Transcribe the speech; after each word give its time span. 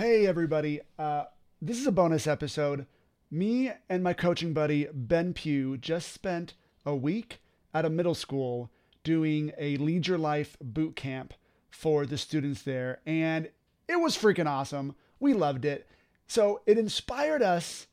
Hey, 0.00 0.26
everybody. 0.26 0.80
Uh, 0.98 1.24
this 1.60 1.78
is 1.78 1.86
a 1.86 1.92
bonus 1.92 2.26
episode. 2.26 2.86
Me 3.30 3.70
and 3.86 4.02
my 4.02 4.14
coaching 4.14 4.54
buddy, 4.54 4.88
Ben 4.94 5.34
Pugh, 5.34 5.76
just 5.76 6.10
spent 6.10 6.54
a 6.86 6.96
week 6.96 7.42
at 7.74 7.84
a 7.84 7.90
middle 7.90 8.14
school 8.14 8.70
doing 9.04 9.52
a 9.58 9.76
Lead 9.76 10.06
Your 10.06 10.16
Life 10.16 10.56
boot 10.58 10.96
camp 10.96 11.34
for 11.68 12.06
the 12.06 12.16
students 12.16 12.62
there. 12.62 13.00
And 13.04 13.50
it 13.88 14.00
was 14.00 14.16
freaking 14.16 14.48
awesome. 14.48 14.94
We 15.18 15.34
loved 15.34 15.66
it. 15.66 15.86
So 16.26 16.62
it 16.64 16.78
inspired 16.78 17.42
us 17.42 17.86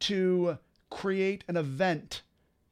to 0.00 0.58
create 0.90 1.44
an 1.48 1.56
event 1.56 2.20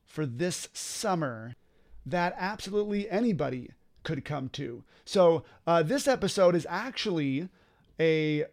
for 0.05 0.27
this 0.27 0.69
summer 0.75 1.57
that 2.05 2.35
absolutely 2.37 3.09
anybody 3.09 3.71
could 4.03 4.23
come 4.23 4.51
to. 4.51 4.85
So 5.07 5.45
uh, 5.67 5.83
this 5.83 6.07
episode 6.07 6.55
is 6.55 6.67
actually 6.69 7.49
a 7.99 8.45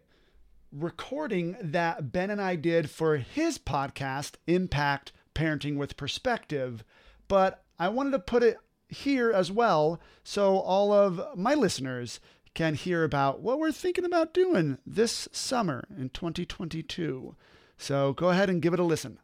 recording 0.72 1.56
that 1.60 2.12
Ben 2.12 2.30
and 2.30 2.40
I 2.40 2.56
did 2.56 2.90
for 2.90 3.16
his 3.16 3.58
podcast, 3.58 4.34
Impact 4.46 5.12
Parenting 5.34 5.76
with 5.76 5.96
Perspective. 5.96 6.84
But 7.28 7.64
I 7.78 7.88
wanted 7.88 8.12
to 8.12 8.18
put 8.18 8.42
it 8.42 8.58
here 8.88 9.32
as 9.32 9.50
well 9.50 10.00
so 10.24 10.58
all 10.58 10.92
of 10.92 11.20
my 11.36 11.54
listeners 11.54 12.20
can 12.54 12.74
hear 12.74 13.04
about 13.04 13.40
what 13.40 13.58
we're 13.58 13.72
thinking 13.72 14.04
about 14.04 14.34
doing 14.34 14.78
this 14.84 15.28
summer 15.32 15.86
in 15.96 16.10
2022. 16.10 17.36
So 17.78 18.12
go 18.12 18.28
ahead 18.30 18.50
and 18.50 18.62
give 18.62 18.74
it 18.74 18.80
a 18.80 18.84
listen. 18.84 19.18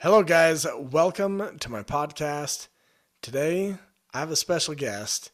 Hello, 0.00 0.22
guys. 0.22 0.66
Welcome 0.78 1.58
to 1.58 1.70
my 1.70 1.82
podcast. 1.82 2.68
Today, 3.20 3.76
I 4.14 4.20
have 4.20 4.30
a 4.30 4.36
special 4.36 4.74
guest. 4.74 5.30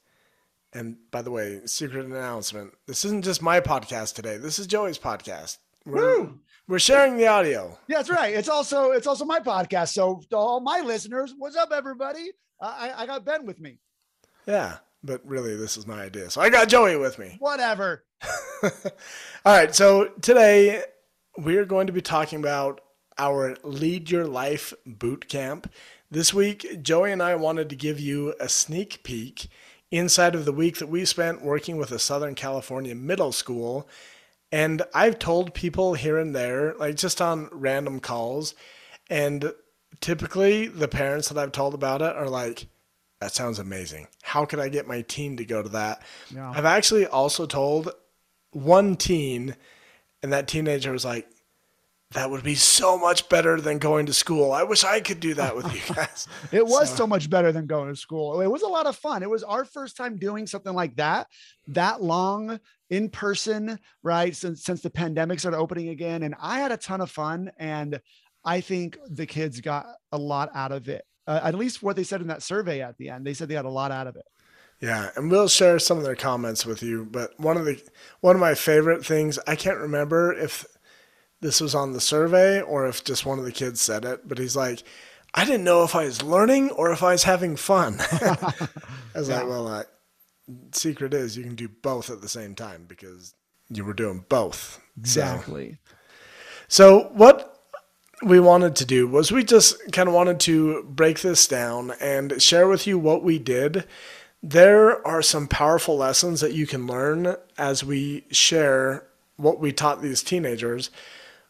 And 0.76 0.98
by 1.10 1.22
the 1.22 1.30
way, 1.30 1.60
secret 1.64 2.04
announcement 2.04 2.74
this 2.86 3.06
isn't 3.06 3.24
just 3.24 3.40
my 3.40 3.60
podcast 3.60 4.14
today, 4.14 4.36
this 4.36 4.58
is 4.58 4.66
Joey's 4.66 4.98
podcast. 4.98 5.56
We're, 5.86 6.18
Woo! 6.18 6.40
we're 6.68 6.78
sharing 6.78 7.16
the 7.16 7.28
audio. 7.28 7.78
Yeah, 7.88 7.96
that's 7.96 8.10
right. 8.10 8.34
It's 8.34 8.50
also 8.50 8.90
it's 8.90 9.06
also 9.06 9.24
my 9.24 9.40
podcast. 9.40 9.94
So 9.94 10.20
to 10.28 10.36
all 10.36 10.60
my 10.60 10.80
listeners, 10.80 11.32
what's 11.38 11.56
up, 11.56 11.70
everybody? 11.72 12.30
I 12.60 12.92
I 12.94 13.06
got 13.06 13.24
Ben 13.24 13.46
with 13.46 13.58
me. 13.58 13.78
Yeah, 14.46 14.76
but 15.02 15.22
really, 15.24 15.56
this 15.56 15.78
is 15.78 15.86
my 15.86 16.02
idea. 16.02 16.28
So 16.28 16.42
I 16.42 16.50
got 16.50 16.68
Joey 16.68 16.98
with 16.98 17.18
me. 17.18 17.36
Whatever. 17.38 18.04
All 18.62 18.70
right. 19.46 19.74
So 19.74 20.08
today, 20.20 20.82
we 21.38 21.56
are 21.56 21.64
going 21.64 21.86
to 21.86 21.92
be 21.92 22.02
talking 22.02 22.38
about 22.38 22.82
our 23.16 23.56
Lead 23.62 24.10
Your 24.10 24.26
Life 24.26 24.74
boot 24.84 25.26
camp. 25.28 25.72
This 26.10 26.34
week, 26.34 26.82
Joey 26.82 27.12
and 27.12 27.22
I 27.22 27.34
wanted 27.34 27.70
to 27.70 27.76
give 27.76 27.98
you 27.98 28.34
a 28.38 28.48
sneak 28.48 29.02
peek 29.04 29.48
inside 29.98 30.34
of 30.34 30.44
the 30.44 30.52
week 30.52 30.78
that 30.78 30.88
we 30.88 31.04
spent 31.04 31.42
working 31.42 31.76
with 31.76 31.90
a 31.90 31.98
Southern 31.98 32.34
California 32.34 32.94
middle 32.94 33.32
school. 33.32 33.88
And 34.52 34.82
I've 34.94 35.18
told 35.18 35.54
people 35.54 35.94
here 35.94 36.18
and 36.18 36.34
there, 36.34 36.74
like 36.74 36.96
just 36.96 37.20
on 37.20 37.48
random 37.52 38.00
calls, 38.00 38.54
and 39.10 39.52
typically 40.00 40.66
the 40.66 40.88
parents 40.88 41.28
that 41.28 41.38
I've 41.38 41.52
told 41.52 41.74
about 41.74 42.02
it 42.02 42.14
are 42.14 42.28
like, 42.28 42.66
that 43.20 43.34
sounds 43.34 43.58
amazing. 43.58 44.08
How 44.22 44.44
could 44.44 44.60
I 44.60 44.68
get 44.68 44.86
my 44.86 45.02
teen 45.02 45.36
to 45.38 45.44
go 45.44 45.62
to 45.62 45.68
that? 45.70 46.02
Yeah. 46.32 46.50
I've 46.50 46.64
actually 46.64 47.06
also 47.06 47.46
told 47.46 47.90
one 48.52 48.96
teen, 48.96 49.56
and 50.22 50.32
that 50.32 50.48
teenager 50.48 50.92
was 50.92 51.04
like, 51.04 51.28
that 52.12 52.30
would 52.30 52.44
be 52.44 52.54
so 52.54 52.96
much 52.96 53.28
better 53.28 53.60
than 53.60 53.78
going 53.78 54.06
to 54.06 54.12
school. 54.12 54.52
I 54.52 54.62
wish 54.62 54.84
I 54.84 55.00
could 55.00 55.18
do 55.20 55.34
that 55.34 55.56
with 55.56 55.66
you 55.74 55.94
guys. 55.94 56.28
It 56.52 56.64
was 56.64 56.88
So- 56.90 56.96
so 56.96 57.06
much 57.06 57.28
better 57.28 57.50
than 57.52 57.66
going 57.66 57.88
to 57.88 57.96
school. 57.96 58.40
It 58.40 58.46
was 58.46 58.62
a 58.62 58.68
lot 58.68 58.86
of 58.86 58.96
fun. 58.96 59.22
It 59.22 59.30
was 59.30 59.42
our 59.42 59.64
first 59.64 59.96
time 59.96 60.16
doing 60.16 60.46
something 60.46 60.72
like 60.72 60.96
that, 60.96 61.26
that 61.68 62.02
long 62.02 62.60
in 62.90 63.08
person, 63.10 63.78
right? 64.04 64.34
Since 64.36 64.62
since 64.62 64.80
the 64.82 64.90
pandemic 64.90 65.40
started 65.40 65.58
opening 65.58 65.88
again, 65.88 66.22
and 66.22 66.34
I 66.40 66.60
had 66.60 66.70
a 66.70 66.76
ton 66.76 67.00
of 67.00 67.10
fun, 67.10 67.50
and 67.58 68.00
I 68.44 68.60
think 68.60 68.96
the 69.10 69.26
kids 69.26 69.60
got 69.60 69.86
a 70.12 70.18
lot 70.18 70.50
out 70.54 70.70
of 70.70 70.88
it. 70.88 71.04
Uh, 71.26 71.40
at 71.42 71.56
least 71.56 71.82
what 71.82 71.96
they 71.96 72.04
said 72.04 72.20
in 72.20 72.28
that 72.28 72.44
survey 72.44 72.80
at 72.82 72.96
the 72.98 73.08
end, 73.10 73.26
they 73.26 73.34
said 73.34 73.48
they 73.48 73.54
got 73.54 73.64
a 73.64 73.68
lot 73.68 73.90
out 73.90 74.06
of 74.06 74.14
it. 74.14 74.24
Yeah, 74.80 75.10
and 75.16 75.28
we'll 75.28 75.48
share 75.48 75.80
some 75.80 75.98
of 75.98 76.04
their 76.04 76.14
comments 76.14 76.64
with 76.64 76.82
you. 76.84 77.04
But 77.10 77.32
one 77.40 77.56
of 77.56 77.64
the 77.64 77.82
one 78.20 78.36
of 78.36 78.40
my 78.40 78.54
favorite 78.54 79.04
things, 79.04 79.36
I 79.48 79.56
can't 79.56 79.78
remember 79.78 80.32
if 80.32 80.64
this 81.40 81.60
was 81.60 81.74
on 81.74 81.92
the 81.92 82.00
survey 82.00 82.60
or 82.60 82.86
if 82.86 83.04
just 83.04 83.26
one 83.26 83.38
of 83.38 83.44
the 83.44 83.52
kids 83.52 83.80
said 83.80 84.04
it, 84.04 84.26
but 84.28 84.38
he's 84.38 84.56
like, 84.56 84.82
I 85.34 85.44
didn't 85.44 85.64
know 85.64 85.82
if 85.84 85.94
I 85.94 86.04
was 86.04 86.22
learning 86.22 86.70
or 86.70 86.90
if 86.92 87.02
I 87.02 87.12
was 87.12 87.24
having 87.24 87.56
fun. 87.56 87.98
I 88.12 88.68
was 89.14 89.28
Yeah. 89.28 89.38
like, 89.40 89.48
well, 89.48 89.68
uh, 89.68 89.82
secret 90.72 91.12
is 91.12 91.36
you 91.36 91.44
can 91.44 91.54
do 91.54 91.68
both 91.68 92.08
at 92.10 92.20
the 92.22 92.28
same 92.28 92.54
time 92.54 92.84
because 92.88 93.34
you 93.68 93.84
were 93.84 93.92
doing 93.94 94.24
both. 94.28 94.74
So- 94.78 94.80
Exactly. 95.00 95.78
So 96.68 97.10
what 97.12 97.52
we 98.22 98.40
wanted 98.40 98.74
to 98.76 98.84
do 98.86 99.06
was 99.06 99.30
we 99.30 99.44
just 99.44 99.76
kind 99.92 100.08
of 100.08 100.14
wanted 100.14 100.40
to 100.40 100.84
break 100.84 101.20
this 101.20 101.46
down 101.46 101.92
and 102.00 102.40
share 102.40 102.66
with 102.66 102.86
you 102.86 102.98
what 102.98 103.22
we 103.22 103.38
did. 103.38 103.84
There 104.42 105.06
are 105.06 105.22
some 105.22 105.48
powerful 105.48 105.96
lessons 105.98 106.40
that 106.40 106.54
you 106.54 106.66
can 106.66 106.86
learn 106.86 107.36
as 107.58 107.84
we 107.84 108.24
share 108.30 109.06
what 109.36 109.60
we 109.60 109.70
taught 109.72 110.00
these 110.02 110.22
teenagers. 110.22 110.90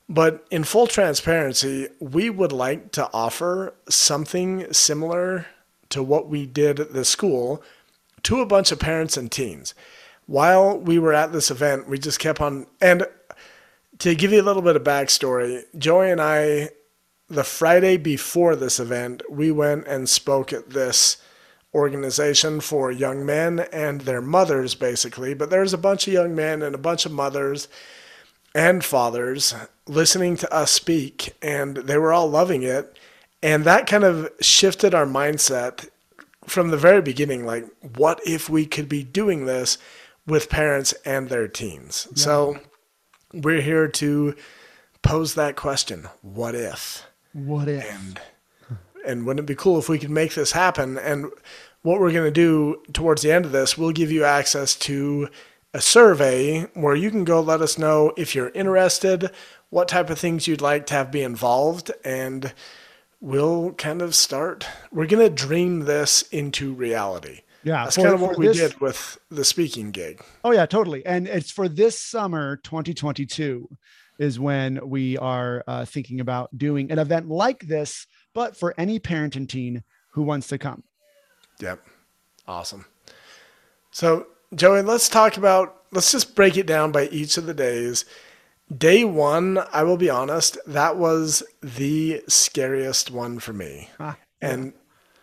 But 0.09 0.47
in 0.51 0.65
full 0.65 0.87
transparency, 0.87 1.89
we 2.01 2.31
would 2.31 2.53
like 2.53 2.93
to 2.93 3.11
offer 3.13 3.75
something 3.89 4.73
similar 4.73 5.47
to 5.89 6.03
what 6.03 6.29
we 6.29 6.47
did 6.47 6.79
at 6.79 6.93
the 6.93 7.05
school 7.05 7.63
to 8.23 8.41
a 8.41 8.47
bunch 8.47 8.71
of 8.71 8.79
parents 8.79 9.17
and 9.17 9.31
teens. 9.31 9.75
While 10.27 10.79
we 10.79 10.99
were 10.99 11.13
at 11.13 11.33
this 11.33 11.51
event, 11.51 11.89
we 11.89 11.99
just 11.99 12.19
kept 12.19 12.41
on, 12.41 12.67
and 12.81 13.07
to 13.99 14.15
give 14.15 14.33
you 14.33 14.41
a 14.41 14.43
little 14.43 14.63
bit 14.63 14.77
of 14.77 14.85
backstory, 14.85 15.65
Joey 15.77 16.11
and 16.11 16.21
I, 16.21 16.71
the 17.29 17.45
Friday 17.45 17.97
before 17.97 18.55
this 18.55 18.79
event, 18.79 19.23
we 19.31 19.51
went 19.51 19.87
and 19.87 20.09
spoke 20.09 20.53
at 20.53 20.71
this 20.71 21.17
organization 21.75 22.61
for 22.61 22.91
young 22.91 23.27
men 23.27 23.61
and 23.73 24.03
their 24.03 24.23
mothers, 24.23 24.75
basically. 24.75 25.35
But 25.35 25.51
there's 25.51 25.75
a 25.75 25.79
bunch 25.79 26.07
of 26.07 26.13
young 26.13 26.35
men 26.35 26.63
and 26.63 26.75
a 26.75 26.79
bunch 26.79 27.07
of 27.07 27.13
mothers 27.13 27.69
and 28.55 28.85
fathers 28.85 29.55
listening 29.87 30.37
to 30.39 30.53
us 30.53 30.71
speak, 30.71 31.35
and 31.43 31.77
they 31.77 31.99
were 31.99 32.13
all 32.13 32.29
loving 32.29 32.63
it. 32.63 32.99
And 33.43 33.65
that 33.65 33.87
kind 33.87 34.05
of 34.05 34.31
shifted 34.41 34.95
our 34.95 35.07
mindset 35.07 35.89
from 36.47 36.71
the 36.71 36.77
very 36.77 37.03
beginning 37.03 37.45
like, 37.45 37.67
what 37.97 38.21
if 38.27 38.49
we 38.49 38.67
could 38.67 38.89
be 38.89 39.03
doing 39.03 39.47
this 39.47 39.79
with 40.27 40.49
parents 40.49 40.93
and 41.05 41.29
their 41.29 41.49
teens? 41.49 42.09
So 42.15 42.59
we're 43.33 43.61
here 43.61 43.89
to 43.89 44.35
pose 45.03 45.35
that 45.35 45.57
question 45.57 46.09
what 46.23 46.55
if? 46.55 47.05
What 47.33 47.69
if? 47.69 47.85
And, 47.85 48.21
and 49.07 49.27
wouldn't 49.27 49.45
it 49.45 49.47
be 49.47 49.55
cool 49.55 49.79
if 49.79 49.89
we 49.89 49.99
could 49.99 50.11
make 50.11 50.35
this 50.35 50.53
happen? 50.53 50.99
And 50.99 51.31
what 51.83 52.01
we're 52.01 52.13
going 52.13 52.25
to 52.25 52.31
do 52.31 52.83
towards 52.93 53.23
the 53.23 53.31
end 53.31 53.45
of 53.45 53.53
this, 53.53 53.77
we'll 53.77 53.93
give 53.93 54.11
you 54.11 54.25
access 54.25 54.75
to 54.77 55.29
a 55.75 55.81
survey 55.81 56.63
where 56.75 56.97
you 56.97 57.11
can 57.11 57.25
go 57.25 57.41
let 57.41 57.61
us 57.61 57.77
know 57.77 58.13
if 58.17 58.35
you're 58.35 58.49
interested, 58.51 59.31
what 59.71 59.89
type 59.89 60.11
of 60.11 60.19
things 60.19 60.47
you'd 60.47 60.61
like 60.61 60.87
to 60.87 60.95
have 60.95 61.11
be 61.11 61.23
involved, 61.23 61.91
and 62.05 62.53
we'll 63.21 63.73
kind 63.73 64.03
of 64.03 64.15
start. 64.15 64.67
We're 64.93 65.07
going 65.07 65.27
to 65.29 65.35
dream 65.35 65.81
this 65.81 66.23
into 66.23 66.73
reality. 66.73 67.41
Yeah, 67.65 67.85
That's 67.85 67.97
for- 67.97 68.03
kind 68.03 68.15
of 68.15 68.21
what 68.21 68.39
we 68.39 68.47
this- 68.47 68.59
did 68.59 68.81
with 68.81 69.19
the 69.31 69.45
speaking 69.45 69.91
gig. 69.91 70.23
Oh 70.45 70.53
yeah, 70.53 70.67
totally. 70.67 71.05
And 71.05 71.27
it's 71.27 71.51
for 71.51 71.69
this 71.69 71.99
summer 71.99 72.57
2022 72.59 73.69
is 74.19 74.39
when 74.41 74.79
we 74.89 75.19
are 75.19 75.63
uh, 75.67 75.85
thinking 75.85 76.21
about 76.21 76.57
doing 76.57 76.91
an 76.93 76.99
event 76.99 77.29
like 77.29 77.67
this, 77.67 78.07
but 78.35 78.57
for 78.57 78.73
any 78.79 78.99
parent 78.99 79.35
and 79.37 79.49
teen 79.51 79.83
who 80.13 80.23
wants 80.23 80.47
to 80.49 80.59
come. 80.59 80.85
Yep. 81.61 81.85
Awesome. 82.47 82.87
So, 83.91 84.27
Joey, 84.55 84.83
let's 84.83 85.09
talk 85.09 85.37
about, 85.37 85.83
let's 85.93 86.13
just 86.13 86.35
break 86.37 86.57
it 86.57 86.67
down 86.67 86.93
by 86.93 87.09
each 87.09 87.37
of 87.37 87.47
the 87.47 87.55
days. 87.55 88.05
Day 88.75 89.05
one, 89.05 89.59
I 89.73 89.85
will 89.85 89.97
be 89.97 90.11
honest, 90.11 90.59
that 90.67 90.97
was 90.97 91.43
the 91.63 92.23
scariest 92.29 93.11
one 93.11 93.39
for 93.39 93.53
me. 93.53 93.91
Ah, 94.01 94.17
And 94.41 94.73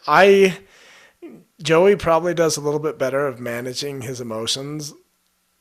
I, 0.07 0.59
Joey 1.61 1.95
probably 1.97 2.33
does 2.33 2.55
a 2.55 2.61
little 2.61 2.79
bit 2.79 2.97
better 2.97 3.27
of 3.27 3.39
managing 3.41 4.01
his 4.01 4.21
emotions. 4.21 4.93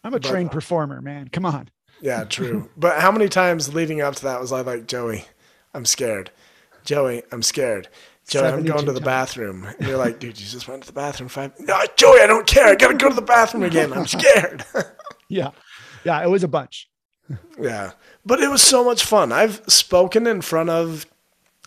I'm 0.04 0.14
a 0.14 0.20
But- 0.20 0.28
trained 0.30 0.52
performer, 0.52 1.00
man. 1.00 1.28
Come 1.28 1.44
on. 1.44 1.70
Yeah, 2.00 2.24
true. 2.28 2.68
but 2.76 3.00
how 3.00 3.10
many 3.12 3.28
times 3.28 3.74
leading 3.74 4.00
up 4.00 4.14
to 4.16 4.22
that 4.24 4.40
was 4.40 4.52
I 4.52 4.60
like, 4.60 4.86
Joey, 4.86 5.24
I'm 5.74 5.84
scared. 5.84 6.30
Joey, 6.84 7.22
I'm 7.32 7.42
scared. 7.42 7.88
Joey, 8.28 8.46
I'm 8.48 8.64
going 8.64 8.86
to 8.86 8.92
the 8.92 9.00
times. 9.00 9.04
bathroom. 9.04 9.64
And 9.78 9.88
you're 9.88 9.98
like, 9.98 10.20
dude, 10.20 10.38
you 10.40 10.46
just 10.46 10.68
went 10.68 10.82
to 10.82 10.86
the 10.86 10.92
bathroom 10.92 11.28
five. 11.28 11.52
No, 11.60 11.80
Joey, 11.96 12.20
I 12.20 12.26
don't 12.28 12.46
care. 12.46 12.66
I 12.66 12.74
got 12.76 12.88
to 12.88 12.94
go 12.96 13.08
to 13.08 13.14
the 13.14 13.22
bathroom 13.22 13.64
again. 13.64 13.92
I'm 13.92 14.06
scared. 14.06 14.64
Yeah. 15.28 15.50
Yeah, 16.04 16.22
it 16.22 16.30
was 16.30 16.42
a 16.44 16.48
bunch. 16.48 16.88
Yeah. 17.58 17.92
But 18.24 18.40
it 18.40 18.50
was 18.50 18.62
so 18.62 18.84
much 18.84 19.04
fun. 19.04 19.32
I've 19.32 19.62
spoken 19.68 20.26
in 20.26 20.40
front 20.40 20.70
of 20.70 21.06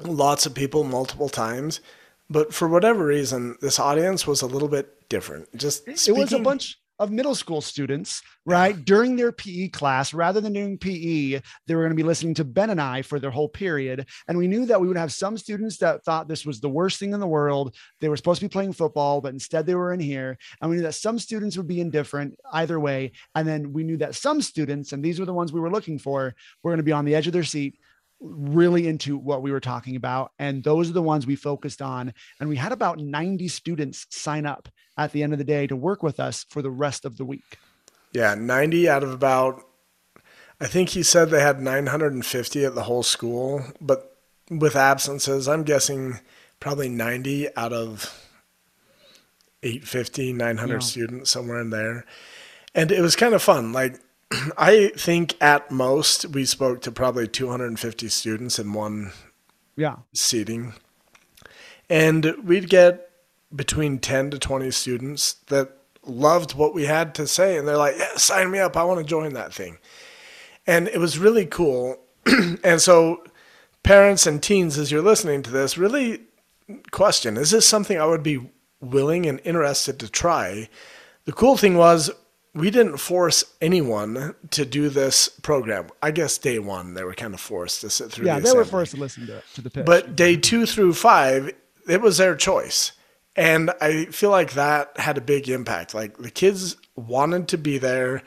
lots 0.01 0.45
of 0.45 0.53
people 0.53 0.83
multiple 0.83 1.29
times. 1.29 1.81
But 2.29 2.53
for 2.53 2.67
whatever 2.67 3.05
reason, 3.05 3.57
this 3.61 3.79
audience 3.79 4.25
was 4.25 4.41
a 4.41 4.47
little 4.47 4.67
bit 4.67 5.07
different. 5.09 5.55
Just 5.55 5.87
It 5.87 6.11
was 6.11 6.33
a 6.33 6.39
bunch 6.39 6.79
of 6.99 7.11
middle 7.11 7.35
school 7.35 7.61
students, 7.61 8.21
right? 8.45 8.85
During 8.85 9.15
their 9.15 9.31
PE 9.31 9.69
class, 9.69 10.13
rather 10.13 10.39
than 10.39 10.53
doing 10.53 10.77
PE, 10.77 11.41
they 11.67 11.75
were 11.75 11.81
going 11.81 11.89
to 11.89 11.95
be 11.95 12.03
listening 12.03 12.33
to 12.35 12.45
Ben 12.45 12.69
and 12.69 12.79
I 12.81 13.01
for 13.01 13.19
their 13.19 13.31
whole 13.31 13.49
period. 13.49 14.07
And 14.27 14.37
we 14.37 14.47
knew 14.47 14.65
that 14.65 14.79
we 14.79 14.87
would 14.87 14.97
have 14.97 15.11
some 15.11 15.37
students 15.37 15.77
that 15.77 16.03
thought 16.03 16.27
this 16.27 16.45
was 16.45 16.59
the 16.59 16.69
worst 16.69 16.99
thing 16.99 17.13
in 17.13 17.19
the 17.19 17.27
world. 17.27 17.75
They 17.99 18.09
were 18.09 18.17
supposed 18.17 18.39
to 18.39 18.45
be 18.45 18.51
playing 18.51 18.73
football, 18.73 19.21
but 19.21 19.33
instead 19.33 19.65
they 19.65 19.75
were 19.75 19.93
in 19.93 19.99
here. 19.99 20.37
And 20.61 20.69
we 20.69 20.77
knew 20.77 20.83
that 20.83 20.95
some 20.95 21.19
students 21.19 21.57
would 21.57 21.67
be 21.67 21.81
indifferent 21.81 22.37
either 22.53 22.79
way. 22.79 23.11
And 23.35 23.47
then 23.47 23.73
we 23.73 23.83
knew 23.83 23.97
that 23.97 24.15
some 24.15 24.41
students, 24.41 24.93
and 24.93 25.03
these 25.03 25.19
were 25.19 25.25
the 25.25 25.33
ones 25.33 25.51
we 25.51 25.59
were 25.59 25.71
looking 25.71 25.99
for, 25.99 26.33
were 26.63 26.71
going 26.71 26.77
to 26.77 26.83
be 26.83 26.91
on 26.91 27.05
the 27.05 27.15
edge 27.15 27.27
of 27.27 27.33
their 27.33 27.43
seat 27.43 27.77
really 28.19 28.87
into 28.87 29.17
what 29.17 29.41
we 29.41 29.51
were 29.51 29.59
talking 29.59 29.95
about. 29.95 30.31
And 30.39 30.63
those 30.63 30.89
are 30.89 30.93
the 30.93 31.01
ones 31.01 31.27
we 31.27 31.35
focused 31.35 31.81
on. 31.81 32.13
And 32.39 32.49
we 32.49 32.55
had 32.55 32.71
about 32.71 32.99
90 32.99 33.47
students 33.47 34.07
sign 34.09 34.45
up 34.45 34.69
at 34.97 35.11
the 35.11 35.23
end 35.23 35.33
of 35.33 35.39
the 35.39 35.45
day 35.45 35.67
to 35.67 35.75
work 35.75 36.01
with 36.01 36.19
us 36.19 36.45
for 36.49 36.61
the 36.61 36.71
rest 36.71 37.05
of 37.05 37.17
the 37.17 37.25
week. 37.25 37.57
Yeah, 38.13 38.35
90 38.35 38.87
out 38.87 39.03
of 39.03 39.11
about, 39.11 39.61
I 40.59 40.67
think 40.67 40.89
he 40.89 41.03
said 41.03 41.29
they 41.29 41.41
had 41.41 41.61
950 41.61 42.65
at 42.65 42.75
the 42.75 42.83
whole 42.83 43.03
school, 43.03 43.61
but 43.81 44.17
with 44.49 44.75
absences, 44.75 45.49
I'm 45.49 45.63
guessing 45.63 46.19
probably 46.59 46.87
90 46.87 47.55
out 47.57 47.73
of 47.73 48.21
850, 49.63 50.33
900 50.33 50.73
yeah. 50.73 50.79
students, 50.79 51.31
somewhere 51.31 51.59
in 51.59 51.71
there. 51.71 52.05
And 52.73 52.91
it 52.91 53.01
was 53.01 53.15
kind 53.15 53.33
of 53.33 53.41
fun. 53.41 53.73
Like, 53.73 53.99
I 54.57 54.91
think 54.97 55.35
at 55.41 55.71
most 55.71 56.27
we 56.27 56.45
spoke 56.45 56.81
to 56.81 56.91
probably 56.91 57.27
250 57.27 58.09
students 58.09 58.59
in 58.59 58.73
one 58.73 59.11
yeah 59.75 59.97
seating. 60.13 60.73
And 61.89 62.35
we'd 62.43 62.69
get 62.69 63.09
between 63.55 63.99
10 63.99 64.31
to 64.31 64.39
20 64.39 64.71
students 64.71 65.33
that 65.47 65.77
loved 66.03 66.55
what 66.55 66.73
we 66.73 66.85
had 66.85 67.15
to 67.15 67.27
say 67.27 67.57
and 67.57 67.67
they're 67.67 67.77
like, 67.77 67.95
"Yeah, 67.97 68.15
sign 68.15 68.51
me 68.51 68.59
up. 68.59 68.75
I 68.77 68.83
want 68.83 68.99
to 68.99 69.05
join 69.05 69.33
that 69.33 69.53
thing." 69.53 69.77
And 70.67 70.87
it 70.87 70.97
was 70.97 71.19
really 71.19 71.45
cool. 71.45 71.99
and 72.63 72.81
so 72.81 73.23
parents 73.83 74.25
and 74.25 74.41
teens 74.41 74.77
as 74.77 74.91
you're 74.91 75.01
listening 75.01 75.43
to 75.43 75.51
this, 75.51 75.77
really 75.77 76.21
question, 76.91 77.37
is 77.37 77.51
this 77.51 77.67
something 77.67 77.99
I 77.99 78.05
would 78.05 78.23
be 78.23 78.49
willing 78.81 79.25
and 79.25 79.39
interested 79.43 79.99
to 79.99 80.09
try? 80.09 80.69
The 81.25 81.33
cool 81.33 81.57
thing 81.57 81.75
was 81.75 82.11
we 82.55 82.71
didn't 82.71 82.97
force 82.97 83.43
anyone 83.61 84.33
to 84.51 84.65
do 84.65 84.89
this 84.89 85.27
program. 85.27 85.89
I 86.01 86.11
guess 86.11 86.37
day 86.37 86.57
one 86.57 86.93
they 86.93 87.03
were 87.03 87.13
kind 87.13 87.33
of 87.33 87.39
forced 87.39 87.81
to 87.81 87.89
sit 87.89 88.11
through. 88.11 88.25
Yeah, 88.25 88.39
the 88.39 88.49
they 88.49 88.57
were 88.57 88.65
forced 88.65 88.93
to 88.95 88.99
listen 88.99 89.27
to, 89.27 89.43
to 89.55 89.61
the 89.61 89.69
pitch. 89.69 89.85
But 89.85 90.15
day 90.15 90.37
two 90.37 90.65
through 90.65 90.93
five, 90.93 91.53
it 91.87 92.01
was 92.01 92.17
their 92.17 92.35
choice, 92.35 92.93
and 93.35 93.71
I 93.81 94.05
feel 94.05 94.31
like 94.31 94.53
that 94.53 94.97
had 94.97 95.17
a 95.17 95.21
big 95.21 95.49
impact. 95.49 95.93
Like 95.93 96.17
the 96.17 96.31
kids 96.31 96.77
wanted 96.95 97.49
to 97.49 97.57
be 97.57 97.77
there, 97.77 98.23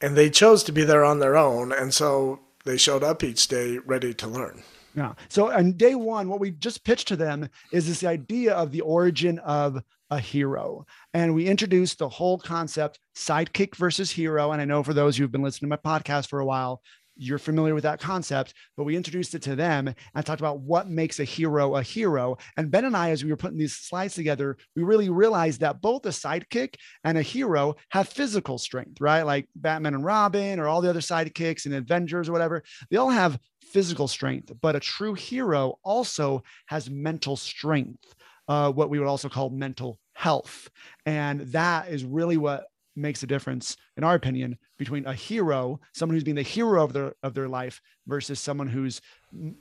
and 0.00 0.16
they 0.16 0.28
chose 0.28 0.62
to 0.64 0.72
be 0.72 0.84
there 0.84 1.04
on 1.04 1.18
their 1.18 1.36
own, 1.36 1.72
and 1.72 1.94
so 1.94 2.40
they 2.66 2.76
showed 2.76 3.02
up 3.02 3.24
each 3.24 3.48
day 3.48 3.78
ready 3.78 4.12
to 4.14 4.26
learn. 4.26 4.62
Yeah. 4.94 5.14
So 5.28 5.52
on 5.52 5.72
day 5.72 5.94
one, 5.94 6.28
what 6.28 6.40
we 6.40 6.50
just 6.50 6.84
pitched 6.84 7.08
to 7.08 7.16
them 7.16 7.48
is 7.70 7.86
this 7.86 8.02
idea 8.02 8.54
of 8.54 8.72
the 8.72 8.80
origin 8.80 9.38
of 9.40 9.82
a 10.10 10.18
hero. 10.18 10.86
And 11.14 11.34
we 11.34 11.46
introduced 11.46 11.98
the 11.98 12.08
whole 12.08 12.38
concept 12.38 13.00
sidekick 13.16 13.76
versus 13.76 14.10
hero. 14.10 14.52
And 14.52 14.60
I 14.60 14.64
know 14.64 14.82
for 14.82 14.94
those 14.94 15.16
who've 15.16 15.32
been 15.32 15.42
listening 15.42 15.70
to 15.70 15.78
my 15.82 15.98
podcast 15.98 16.28
for 16.28 16.40
a 16.40 16.46
while, 16.46 16.82
you're 17.16 17.38
familiar 17.38 17.74
with 17.74 17.84
that 17.84 18.00
concept, 18.00 18.54
but 18.76 18.84
we 18.84 18.96
introduced 18.96 19.34
it 19.34 19.42
to 19.42 19.56
them 19.56 19.92
and 20.14 20.26
talked 20.26 20.40
about 20.40 20.60
what 20.60 20.88
makes 20.88 21.18
a 21.18 21.24
hero 21.24 21.76
a 21.76 21.82
hero. 21.82 22.36
And 22.56 22.70
Ben 22.70 22.84
and 22.84 22.96
I, 22.96 23.10
as 23.10 23.24
we 23.24 23.30
were 23.30 23.36
putting 23.36 23.58
these 23.58 23.76
slides 23.76 24.14
together, 24.14 24.56
we 24.74 24.82
really 24.82 25.08
realized 25.08 25.60
that 25.60 25.80
both 25.80 26.04
a 26.06 26.10
sidekick 26.10 26.74
and 27.04 27.16
a 27.16 27.22
hero 27.22 27.74
have 27.90 28.08
physical 28.08 28.58
strength, 28.58 29.00
right? 29.00 29.22
Like 29.22 29.48
Batman 29.56 29.94
and 29.94 30.04
Robin 30.04 30.60
or 30.60 30.68
all 30.68 30.82
the 30.82 30.90
other 30.90 31.00
sidekicks 31.00 31.64
and 31.64 31.74
Avengers 31.74 32.28
or 32.28 32.32
whatever, 32.32 32.62
they 32.90 32.98
all 32.98 33.10
have 33.10 33.38
physical 33.62 34.08
strength, 34.08 34.52
but 34.60 34.76
a 34.76 34.80
true 34.80 35.14
hero 35.14 35.78
also 35.82 36.42
has 36.66 36.90
mental 36.90 37.36
strength 37.36 38.14
uh, 38.48 38.70
what 38.72 38.90
we 38.90 38.98
would 38.98 39.08
also 39.08 39.28
call 39.28 39.50
mental 39.50 39.98
health. 40.12 40.70
And 41.04 41.40
that 41.52 41.88
is 41.88 42.04
really 42.04 42.36
what 42.36 42.64
makes 42.94 43.22
a 43.22 43.26
difference, 43.26 43.76
in 43.96 44.04
our 44.04 44.14
opinion, 44.14 44.58
between 44.78 45.06
a 45.06 45.12
hero, 45.12 45.80
someone 45.92 46.14
who's 46.14 46.24
being 46.24 46.36
the 46.36 46.42
hero 46.42 46.82
of 46.82 46.92
their 46.92 47.14
of 47.22 47.34
their 47.34 47.48
life, 47.48 47.80
versus 48.06 48.40
someone 48.40 48.68
who's 48.68 49.00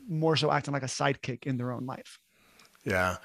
more 0.07 0.35
so 0.35 0.51
acting 0.51 0.73
like 0.73 0.83
a 0.83 0.87
sidekick 0.87 1.45
in 1.45 1.57
their 1.57 1.71
own 1.71 1.85
life. 1.85 2.19
Yeah. 2.85 3.17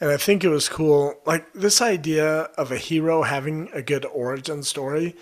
And 0.00 0.10
I 0.10 0.16
think 0.16 0.44
it 0.44 0.48
was 0.48 0.68
cool. 0.68 1.14
Like 1.26 1.52
this 1.52 1.82
idea 1.82 2.42
of 2.56 2.70
a 2.70 2.78
hero 2.78 3.22
having 3.22 3.68
a 3.72 3.82
good 3.82 4.06
origin 4.06 4.62
story. 4.62 5.16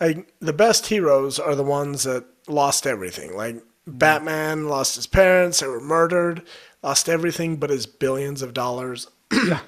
Like 0.00 0.32
the 0.40 0.52
best 0.52 0.86
heroes 0.86 1.38
are 1.38 1.56
the 1.56 1.64
ones 1.64 2.04
that 2.04 2.24
lost 2.46 2.86
everything. 2.86 3.36
Like 3.36 3.56
mm-hmm. 3.56 3.98
Batman 3.98 4.68
lost 4.68 4.94
his 4.94 5.08
parents, 5.08 5.60
they 5.60 5.66
were 5.66 5.80
murdered, 5.80 6.42
lost 6.82 7.08
everything 7.08 7.56
but 7.56 7.70
his 7.70 7.86
billions 7.86 8.42
of 8.42 8.54
dollars 8.54 9.08
yeah. 9.32 9.60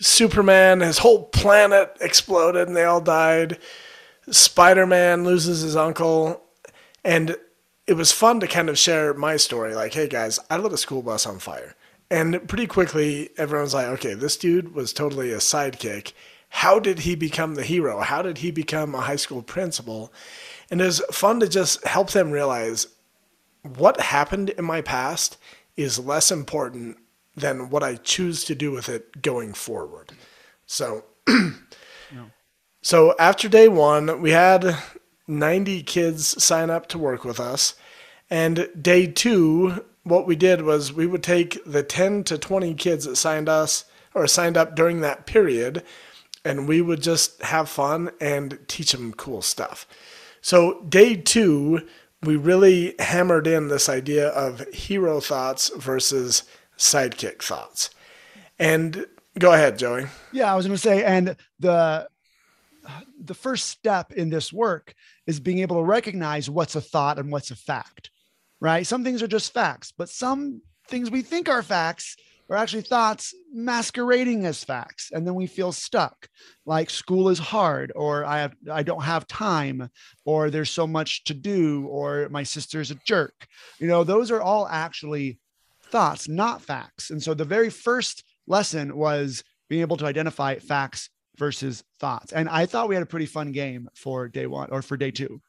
Superman, 0.00 0.80
his 0.80 0.98
whole 0.98 1.24
planet 1.26 1.96
exploded 2.00 2.66
and 2.66 2.76
they 2.76 2.84
all 2.84 3.00
died. 3.00 3.58
Spider 4.30 4.86
Man 4.86 5.24
loses 5.24 5.62
his 5.62 5.76
uncle. 5.76 6.42
And 7.04 7.36
it 7.86 7.94
was 7.94 8.12
fun 8.12 8.40
to 8.40 8.46
kind 8.46 8.68
of 8.68 8.78
share 8.78 9.14
my 9.14 9.36
story 9.36 9.74
like, 9.74 9.94
hey 9.94 10.08
guys, 10.08 10.38
I 10.50 10.56
lit 10.56 10.72
a 10.72 10.76
school 10.76 11.02
bus 11.02 11.26
on 11.26 11.38
fire. 11.38 11.74
And 12.10 12.46
pretty 12.48 12.66
quickly, 12.66 13.30
everyone's 13.36 13.74
like, 13.74 13.86
okay, 13.86 14.14
this 14.14 14.36
dude 14.36 14.74
was 14.74 14.92
totally 14.92 15.32
a 15.32 15.38
sidekick. 15.38 16.12
How 16.50 16.78
did 16.78 17.00
he 17.00 17.14
become 17.14 17.54
the 17.54 17.62
hero? 17.62 18.00
How 18.00 18.22
did 18.22 18.38
he 18.38 18.50
become 18.50 18.94
a 18.94 19.00
high 19.00 19.16
school 19.16 19.42
principal? 19.42 20.12
And 20.70 20.80
it 20.80 20.84
was 20.84 21.00
fun 21.10 21.40
to 21.40 21.48
just 21.48 21.84
help 21.86 22.10
them 22.10 22.30
realize 22.30 22.88
what 23.62 24.00
happened 24.00 24.50
in 24.50 24.64
my 24.64 24.82
past 24.82 25.38
is 25.76 25.98
less 25.98 26.30
important 26.30 26.98
than 27.36 27.70
what 27.70 27.82
I 27.82 27.96
choose 27.96 28.44
to 28.44 28.54
do 28.54 28.70
with 28.70 28.88
it 28.88 29.22
going 29.22 29.54
forward. 29.54 30.12
So, 30.66 31.04
no. 31.28 32.30
so 32.82 33.14
after 33.18 33.48
day 33.48 33.68
one, 33.68 34.20
we 34.20 34.30
had 34.30 34.76
90 35.26 35.82
kids 35.82 36.42
sign 36.42 36.70
up 36.70 36.88
to 36.88 36.98
work 36.98 37.24
with 37.24 37.40
us. 37.40 37.74
And 38.30 38.68
day 38.80 39.06
two, 39.06 39.84
what 40.04 40.26
we 40.26 40.36
did 40.36 40.62
was 40.62 40.92
we 40.92 41.06
would 41.06 41.22
take 41.22 41.62
the 41.64 41.82
10 41.82 42.24
to 42.24 42.38
20 42.38 42.74
kids 42.74 43.04
that 43.04 43.16
signed 43.16 43.48
us 43.48 43.84
or 44.14 44.26
signed 44.26 44.56
up 44.56 44.74
during 44.74 45.00
that 45.00 45.26
period, 45.26 45.82
and 46.44 46.68
we 46.68 46.82
would 46.82 47.02
just 47.02 47.40
have 47.42 47.68
fun 47.68 48.10
and 48.20 48.58
teach 48.66 48.92
them 48.92 49.12
cool 49.14 49.42
stuff. 49.42 49.86
So, 50.40 50.82
day 50.82 51.16
two, 51.16 51.86
we 52.22 52.36
really 52.36 52.94
hammered 52.98 53.46
in 53.46 53.68
this 53.68 53.88
idea 53.88 54.28
of 54.28 54.66
hero 54.72 55.20
thoughts 55.20 55.70
versus 55.76 56.42
sidekick 56.78 57.42
thoughts. 57.42 57.90
And 58.58 59.06
go 59.38 59.52
ahead, 59.52 59.78
Joey. 59.78 60.06
Yeah, 60.32 60.52
I 60.52 60.56
was 60.56 60.66
going 60.66 60.76
to 60.76 60.82
say, 60.82 61.04
and 61.04 61.36
the 61.58 62.08
the 63.22 63.34
first 63.34 63.68
step 63.68 64.12
in 64.12 64.28
this 64.28 64.52
work 64.52 64.92
is 65.26 65.38
being 65.38 65.60
able 65.60 65.76
to 65.76 65.84
recognize 65.84 66.50
what's 66.50 66.74
a 66.74 66.80
thought 66.80 67.18
and 67.18 67.30
what's 67.30 67.52
a 67.52 67.56
fact, 67.56 68.10
right? 68.60 68.84
Some 68.84 69.04
things 69.04 69.22
are 69.22 69.28
just 69.28 69.52
facts, 69.52 69.92
but 69.96 70.08
some 70.08 70.62
things 70.88 71.10
we 71.10 71.22
think 71.22 71.48
are 71.48 71.62
facts 71.62 72.16
are 72.50 72.56
actually 72.56 72.82
thoughts 72.82 73.34
masquerading 73.52 74.44
as 74.44 74.62
facts 74.62 75.10
and 75.12 75.26
then 75.26 75.34
we 75.34 75.46
feel 75.46 75.72
stuck 75.72 76.28
like 76.66 76.90
school 76.90 77.30
is 77.30 77.38
hard 77.38 77.90
or 77.96 78.24
i 78.26 78.40
have 78.40 78.52
i 78.70 78.82
don't 78.82 79.02
have 79.02 79.26
time 79.26 79.88
or 80.26 80.50
there's 80.50 80.70
so 80.70 80.86
much 80.86 81.24
to 81.24 81.32
do 81.32 81.86
or 81.86 82.28
my 82.30 82.42
sister's 82.42 82.90
a 82.90 82.96
jerk 83.06 83.46
you 83.78 83.86
know 83.86 84.04
those 84.04 84.30
are 84.30 84.42
all 84.42 84.68
actually 84.68 85.38
thoughts, 85.92 86.28
not 86.28 86.62
facts. 86.62 87.10
And 87.10 87.22
so 87.22 87.34
the 87.34 87.44
very 87.44 87.70
first 87.70 88.24
lesson 88.48 88.96
was 88.96 89.44
being 89.68 89.82
able 89.82 89.96
to 89.98 90.06
identify 90.06 90.56
facts 90.56 91.08
versus 91.36 91.84
thoughts. 92.00 92.32
And 92.32 92.48
I 92.48 92.66
thought 92.66 92.88
we 92.88 92.96
had 92.96 93.02
a 93.02 93.06
pretty 93.06 93.26
fun 93.26 93.52
game 93.52 93.88
for 93.94 94.28
day 94.28 94.46
one 94.46 94.70
or 94.70 94.82
for 94.82 94.96
day 94.96 95.12
two. 95.12 95.40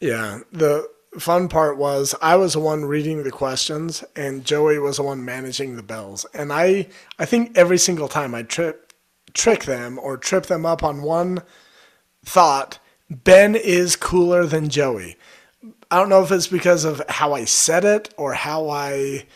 Yeah. 0.00 0.40
The 0.52 0.86
fun 1.18 1.48
part 1.48 1.78
was 1.78 2.14
I 2.20 2.36
was 2.36 2.52
the 2.52 2.60
one 2.60 2.84
reading 2.84 3.22
the 3.22 3.30
questions 3.30 4.04
and 4.14 4.44
Joey 4.44 4.78
was 4.78 4.98
the 4.98 5.02
one 5.02 5.24
managing 5.24 5.76
the 5.76 5.82
bells. 5.82 6.26
And 6.34 6.52
I 6.52 6.88
I 7.18 7.24
think 7.24 7.56
every 7.56 7.78
single 7.78 8.08
time 8.08 8.34
I 8.34 8.42
trip 8.42 8.92
trick 9.32 9.64
them 9.64 9.98
or 9.98 10.16
trip 10.16 10.46
them 10.46 10.66
up 10.66 10.82
on 10.82 11.02
one 11.02 11.42
thought, 12.24 12.78
Ben 13.10 13.54
is 13.54 13.96
cooler 13.96 14.44
than 14.44 14.68
Joey. 14.68 15.16
I 15.90 15.98
don't 15.98 16.08
know 16.08 16.22
if 16.22 16.30
it's 16.30 16.46
because 16.46 16.84
of 16.84 17.02
how 17.08 17.32
I 17.32 17.44
said 17.44 17.84
it 17.84 18.12
or 18.16 18.34
how 18.34 18.68
I 18.68 19.26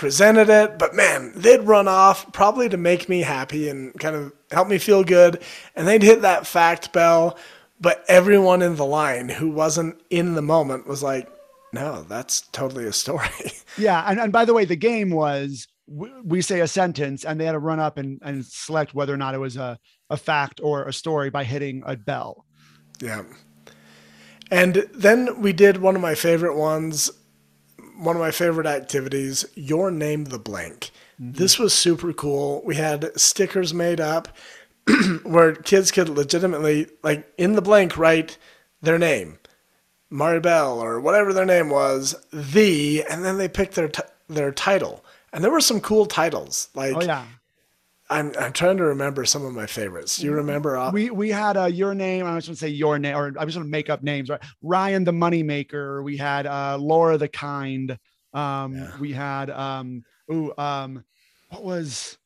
presented 0.00 0.48
it, 0.48 0.78
but 0.78 0.94
man, 0.94 1.30
they'd 1.36 1.60
run 1.60 1.86
off 1.86 2.32
probably 2.32 2.70
to 2.70 2.78
make 2.78 3.06
me 3.06 3.20
happy 3.20 3.68
and 3.68 3.92
kind 4.00 4.16
of 4.16 4.32
help 4.50 4.66
me 4.66 4.78
feel 4.78 5.04
good. 5.04 5.42
And 5.76 5.86
they'd 5.86 6.02
hit 6.02 6.22
that 6.22 6.46
fact 6.46 6.90
bell, 6.94 7.38
but 7.78 8.02
everyone 8.08 8.62
in 8.62 8.76
the 8.76 8.86
line 8.86 9.28
who 9.28 9.50
wasn't 9.50 10.00
in 10.08 10.36
the 10.36 10.40
moment 10.42 10.86
was 10.86 11.02
like, 11.02 11.30
no, 11.74 12.02
that's 12.04 12.40
totally 12.40 12.86
a 12.86 12.92
story. 12.92 13.28
Yeah. 13.78 14.02
And, 14.04 14.18
and 14.18 14.32
by 14.32 14.44
the 14.44 14.52
way, 14.52 14.64
the 14.64 14.74
game 14.74 15.10
was 15.10 15.68
we 15.86 16.42
say 16.42 16.60
a 16.60 16.66
sentence 16.66 17.24
and 17.24 17.40
they 17.40 17.44
had 17.44 17.52
to 17.52 17.60
run 17.60 17.78
up 17.78 17.98
and, 17.98 18.18
and 18.22 18.44
select 18.44 18.94
whether 18.94 19.14
or 19.14 19.16
not 19.16 19.34
it 19.34 19.38
was 19.38 19.56
a, 19.56 19.78
a 20.10 20.16
fact 20.16 20.60
or 20.62 20.88
a 20.88 20.92
story 20.92 21.30
by 21.30 21.44
hitting 21.44 21.82
a 21.86 21.96
bell. 21.96 22.46
Yeah. 23.00 23.22
And 24.50 24.88
then 24.92 25.40
we 25.40 25.52
did 25.52 25.78
one 25.78 25.94
of 25.94 26.02
my 26.02 26.16
favorite 26.16 26.56
ones, 26.56 27.10
one 28.00 28.16
of 28.16 28.20
my 28.20 28.30
favorite 28.30 28.66
activities, 28.66 29.44
Your 29.54 29.90
Name 29.90 30.24
the 30.24 30.38
Blank. 30.38 30.90
Mm-hmm. 31.20 31.32
This 31.32 31.58
was 31.58 31.74
super 31.74 32.12
cool. 32.12 32.62
We 32.64 32.76
had 32.76 33.18
stickers 33.18 33.74
made 33.74 34.00
up 34.00 34.28
where 35.22 35.54
kids 35.54 35.90
could 35.90 36.08
legitimately, 36.08 36.88
like, 37.02 37.30
in 37.36 37.54
the 37.54 37.62
blank, 37.62 37.98
write 37.98 38.38
their 38.80 38.98
name, 38.98 39.38
Maribel 40.10 40.76
or 40.76 41.00
whatever 41.00 41.32
their 41.32 41.44
name 41.44 41.68
was, 41.68 42.14
the, 42.32 43.04
and 43.04 43.24
then 43.24 43.36
they 43.36 43.48
picked 43.48 43.74
their 43.74 43.88
t- 43.88 44.02
their 44.28 44.52
title. 44.52 45.04
And 45.32 45.44
there 45.44 45.50
were 45.50 45.60
some 45.60 45.80
cool 45.80 46.06
titles. 46.06 46.68
Like, 46.74 46.96
oh 46.96 47.02
yeah, 47.02 47.26
I'm 48.10 48.32
I'm 48.38 48.52
trying 48.52 48.76
to 48.78 48.84
remember 48.84 49.24
some 49.24 49.44
of 49.44 49.54
my 49.54 49.66
favorites. 49.66 50.16
Do 50.16 50.26
you 50.26 50.32
remember? 50.32 50.76
Uh, 50.76 50.90
we 50.90 51.10
we 51.10 51.30
had 51.30 51.56
uh, 51.56 51.66
your 51.66 51.94
name. 51.94 52.26
I 52.26 52.34
was 52.34 52.46
going 52.46 52.56
to 52.56 52.60
say 52.60 52.68
your 52.68 52.98
name, 52.98 53.16
or 53.16 53.32
I 53.38 53.44
was 53.44 53.54
going 53.54 53.64
to 53.64 53.70
make 53.70 53.88
up 53.88 54.02
names. 54.02 54.28
Right, 54.28 54.42
Ryan 54.62 55.04
the 55.04 55.12
Moneymaker. 55.12 56.02
We 56.02 56.16
had 56.16 56.46
uh, 56.46 56.76
Laura 56.78 57.16
the 57.18 57.28
Kind. 57.28 57.96
Um, 58.34 58.74
yeah. 58.74 58.98
We 58.98 59.12
had 59.12 59.48
um, 59.50 60.04
ooh, 60.30 60.52
um, 60.58 61.04
what 61.50 61.64
was 61.64 62.18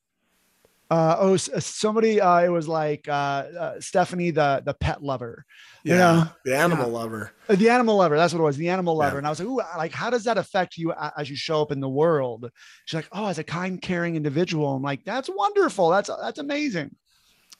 uh, 0.90 1.16
oh, 1.18 1.36
somebody, 1.36 2.20
uh, 2.20 2.40
it 2.40 2.50
was 2.50 2.68
like 2.68 3.08
uh, 3.08 3.12
uh, 3.58 3.80
Stephanie, 3.80 4.30
the 4.30 4.62
the 4.64 4.74
pet 4.74 5.02
lover. 5.02 5.44
Yeah, 5.84 5.92
you 5.92 5.98
know? 5.98 6.28
the 6.46 6.56
animal 6.56 6.86
yeah. 6.86 6.98
lover. 6.98 7.32
Uh, 7.46 7.56
the 7.56 7.68
animal 7.68 7.96
lover. 7.96 8.16
That's 8.16 8.32
what 8.32 8.40
it 8.40 8.44
was. 8.44 8.56
The 8.56 8.70
animal 8.70 8.96
lover. 8.96 9.16
Yeah. 9.16 9.18
And 9.18 9.26
I 9.26 9.30
was 9.30 9.38
like, 9.38 9.48
ooh, 9.48 9.60
like 9.76 9.92
how 9.92 10.08
does 10.08 10.24
that 10.24 10.38
affect 10.38 10.78
you 10.78 10.94
as 11.16 11.28
you 11.28 11.36
show 11.36 11.60
up 11.60 11.70
in 11.70 11.80
the 11.80 11.88
world? 11.88 12.50
She's 12.86 12.96
like, 12.96 13.08
oh, 13.12 13.26
as 13.26 13.38
a 13.38 13.44
kind, 13.44 13.80
caring 13.80 14.16
individual. 14.16 14.74
I'm 14.74 14.82
like, 14.82 15.04
that's 15.04 15.28
wonderful. 15.28 15.90
That's 15.90 16.10
that's 16.22 16.38
amazing. 16.38 16.96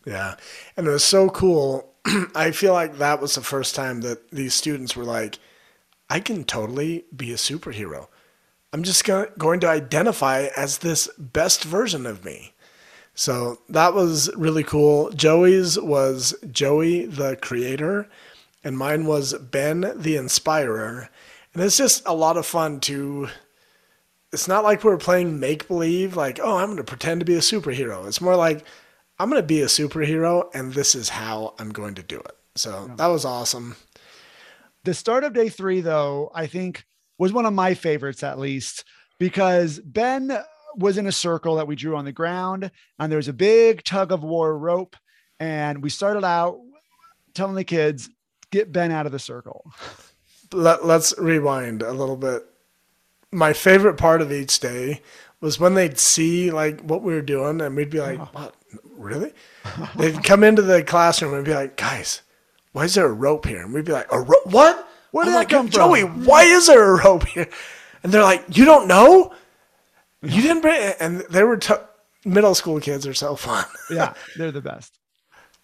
Yeah, 0.07 0.37
and 0.77 0.87
it 0.87 0.91
was 0.91 1.05
so 1.05 1.29
cool. 1.29 1.95
I 2.35 2.51
feel 2.51 2.73
like 2.73 2.99
that 2.99 3.21
was 3.21 3.35
the 3.35 3.43
first 3.43 3.75
time 3.75 4.01
that 4.01 4.31
these 4.31 4.55
students 4.55 4.97
were 4.97 5.05
like, 5.05 5.39
I 6.09 6.21
can 6.21 6.45
totally 6.45 7.05
be 7.15 7.31
a 7.31 7.37
superhero. 7.37 8.09
I'm 8.73 8.83
just 8.83 9.05
going 9.05 9.61
to 9.61 9.69
identify 9.69 10.49
as 10.57 10.79
this 10.79 11.09
best 11.19 11.63
version 11.63 12.07
of 12.07 12.25
me. 12.25 12.54
So 13.15 13.59
that 13.69 13.95
was 13.95 14.35
really 14.35 14.65
cool. 14.65 15.11
Joey's 15.11 15.79
was 15.79 16.35
Joey 16.51 17.07
the 17.07 17.37
creator, 17.37 18.09
and 18.65 18.77
mine 18.77 19.07
was 19.07 19.35
Ben 19.35 19.93
the 19.95 20.17
inspirer. 20.17 21.09
And 21.53 21.63
it's 21.63 21.77
just 21.77 22.03
a 22.07 22.15
lot 22.15 22.37
of 22.37 22.47
fun 22.47 22.81
to. 22.81 23.29
It's 24.33 24.49
not 24.49 24.65
like 24.65 24.83
we're 24.83 24.97
playing 24.97 25.39
make 25.39 25.69
believe, 25.69 26.17
like, 26.17 26.41
oh, 26.43 26.57
I'm 26.57 26.67
going 26.67 26.79
to 26.79 26.85
pretend 26.85 27.21
to 27.21 27.25
be 27.25 27.37
a 27.37 27.39
superhero. 27.39 28.05
It's 28.09 28.21
more 28.21 28.35
like, 28.35 28.67
I'm 29.21 29.31
going 29.31 29.41
to 29.41 29.47
be 29.47 29.61
a 29.61 29.67
superhero, 29.67 30.53
and 30.53 30.75
this 30.75 30.97
is 30.97 31.09
how 31.09 31.55
I'm 31.61 31.71
going 31.71 31.95
to 31.95 32.03
do 32.03 32.19
it. 32.19 32.37
So 32.57 32.91
that 32.97 33.07
was 33.07 33.25
awesome. 33.25 33.77
The 34.83 34.93
start 34.93 35.23
of 35.23 35.35
day 35.35 35.49
three, 35.49 35.81
though, 35.81 36.33
I 36.35 36.49
think 36.49 36.85
was 37.17 37.33
one 37.33 37.47
of 37.47 37.53
my 37.53 37.75
favorites, 37.75 38.25
at 38.25 38.41
least, 38.41 38.85
because 39.21 39.79
Ben 39.79 40.37
was 40.77 40.99
in 40.99 41.07
a 41.07 41.13
circle 41.13 41.57
that 41.57 41.67
we 41.67 41.77
drew 41.77 41.97
on 41.97 42.05
the 42.05 42.13
ground, 42.13 42.71
and 42.99 43.11
there 43.11 43.19
was 43.19 43.29
a 43.29 43.33
big 43.33 43.85
tug 43.85 44.13
of 44.13 44.23
war 44.23 44.57
rope. 44.57 44.97
And 45.41 45.83
we 45.83 45.91
started 45.91 46.25
out 46.25 46.59
telling 47.35 47.55
the 47.55 47.65
kids, 47.65 48.09
get 48.51 48.73
Ben 48.73 48.93
out 48.93 49.07
of 49.07 49.13
the 49.13 49.19
circle. 49.19 49.71
Let, 50.53 50.85
let's 50.85 51.17
rewind 51.19 51.83
a 51.83 51.93
little 51.93 52.17
bit. 52.17 52.45
My 53.33 53.53
favorite 53.53 53.95
part 53.97 54.23
of 54.23 54.31
each 54.31 54.61
day 54.61 55.03
was 55.41 55.59
when 55.59 55.75
they'd 55.75 55.99
see 55.99 56.51
like 56.51 56.81
what 56.83 57.03
we 57.03 57.13
were 57.13 57.23
doing, 57.23 57.61
and 57.61 57.75
we'd 57.75 57.91
be 57.91 58.01
like, 58.01 58.21
oh. 58.21 58.29
"What? 58.33 58.55
Really?" 58.97 59.33
they'd 59.97 60.23
come 60.23 60.45
into 60.45 60.63
the 60.63 60.85
classroom 60.85 61.35
and 61.35 61.45
be 61.45 61.53
like, 61.53 61.77
"Guys, 61.77 62.23
why 62.73 62.85
is 62.85 62.95
there 62.95 63.07
a 63.07 63.13
rope 63.13 63.47
here?" 63.47 63.63
And 63.63 63.75
we'd 63.75 63.85
be 63.85 63.93
like, 63.93 64.07
"A 64.13 64.21
rope? 64.21 64.47
What? 64.47 64.89
Where 65.11 65.25
did 65.25 65.35
oh 65.35 65.39
that 65.39 65.49
come 65.49 65.67
from?" 65.67 65.73
Joey, 65.73 66.03
why 66.03 66.45
is 66.45 66.69
there 66.69 66.95
a 66.95 67.03
rope 67.05 67.27
here? 67.27 67.49
And 68.03 68.13
they're 68.13 68.23
like, 68.23 68.57
"You 68.57 68.65
don't 68.65 68.87
know?" 68.87 69.35
You 70.25 70.43
didn't 70.43 70.63
bring, 70.63 70.95
and 71.01 71.21
they 71.31 71.45
were 71.45 71.57
t- 71.57 71.75
middle 72.25 72.55
school 72.55 72.81
kids 72.81 73.07
are 73.07 73.15
so 73.15 73.37
fun. 73.37 73.65
yeah, 73.91 74.15
they're 74.37 74.53
the 74.53 74.61
best. 74.61 74.99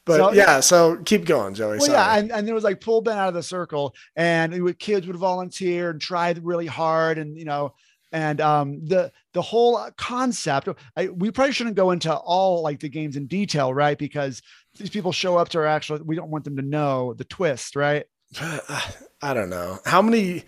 But 0.06 0.16
so, 0.16 0.32
yeah, 0.32 0.60
so 0.60 0.96
keep 1.04 1.24
going, 1.24 1.54
Joey. 1.54 1.78
Well, 1.78 1.86
Sorry. 1.86 1.92
yeah, 1.92 2.18
and, 2.18 2.32
and 2.32 2.48
there 2.48 2.54
was 2.54 2.64
like 2.64 2.80
pull 2.80 3.00
Ben 3.00 3.18
out 3.18 3.28
of 3.28 3.34
the 3.34 3.42
circle, 3.42 3.94
and 4.16 4.62
would, 4.62 4.78
kids 4.78 5.06
would 5.06 5.16
volunteer 5.16 5.90
and 5.90 6.00
try 6.00 6.34
really 6.42 6.66
hard, 6.66 7.18
and 7.18 7.36
you 7.36 7.44
know, 7.44 7.74
and 8.12 8.40
um, 8.40 8.84
the 8.84 9.12
the 9.34 9.42
whole 9.42 9.88
concept. 9.96 10.68
I, 10.96 11.08
we 11.08 11.30
probably 11.30 11.52
shouldn't 11.52 11.76
go 11.76 11.90
into 11.90 12.14
all 12.14 12.62
like 12.62 12.80
the 12.80 12.88
games 12.88 13.16
in 13.16 13.26
detail, 13.26 13.72
right? 13.74 13.96
Because 13.96 14.42
these 14.76 14.90
people 14.90 15.12
show 15.12 15.36
up 15.36 15.50
to 15.50 15.58
our 15.58 15.66
actual. 15.66 15.98
We 16.04 16.16
don't 16.16 16.30
want 16.30 16.44
them 16.44 16.56
to 16.56 16.62
know 16.62 17.14
the 17.14 17.24
twist, 17.24 17.76
right? 17.76 18.06
I 18.40 19.34
don't 19.34 19.50
know 19.50 19.78
how 19.84 20.00
many 20.00 20.44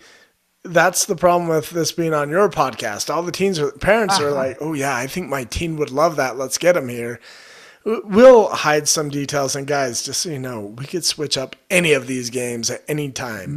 that's 0.63 1.05
the 1.05 1.15
problem 1.15 1.49
with 1.49 1.71
this 1.71 1.91
being 1.91 2.13
on 2.13 2.29
your 2.29 2.49
podcast. 2.49 3.13
All 3.13 3.23
the 3.23 3.31
teens, 3.31 3.59
parents 3.79 4.15
uh-huh. 4.15 4.27
are 4.27 4.31
like, 4.31 4.57
"Oh 4.61 4.73
yeah, 4.73 4.95
I 4.95 5.07
think 5.07 5.29
my 5.29 5.43
teen 5.43 5.77
would 5.77 5.91
love 5.91 6.15
that. 6.15 6.37
Let's 6.37 6.57
get 6.57 6.77
him 6.77 6.89
here." 6.89 7.19
We'll 7.85 8.47
hide 8.47 8.87
some 8.87 9.09
details, 9.09 9.55
and 9.55 9.67
guys, 9.67 10.03
just 10.03 10.21
so 10.21 10.29
you 10.29 10.39
know, 10.39 10.73
we 10.77 10.85
could 10.85 11.03
switch 11.03 11.37
up 11.37 11.55
any 11.69 11.93
of 11.93 12.07
these 12.07 12.29
games 12.29 12.69
at 12.69 12.81
any 12.87 13.11
time. 13.11 13.55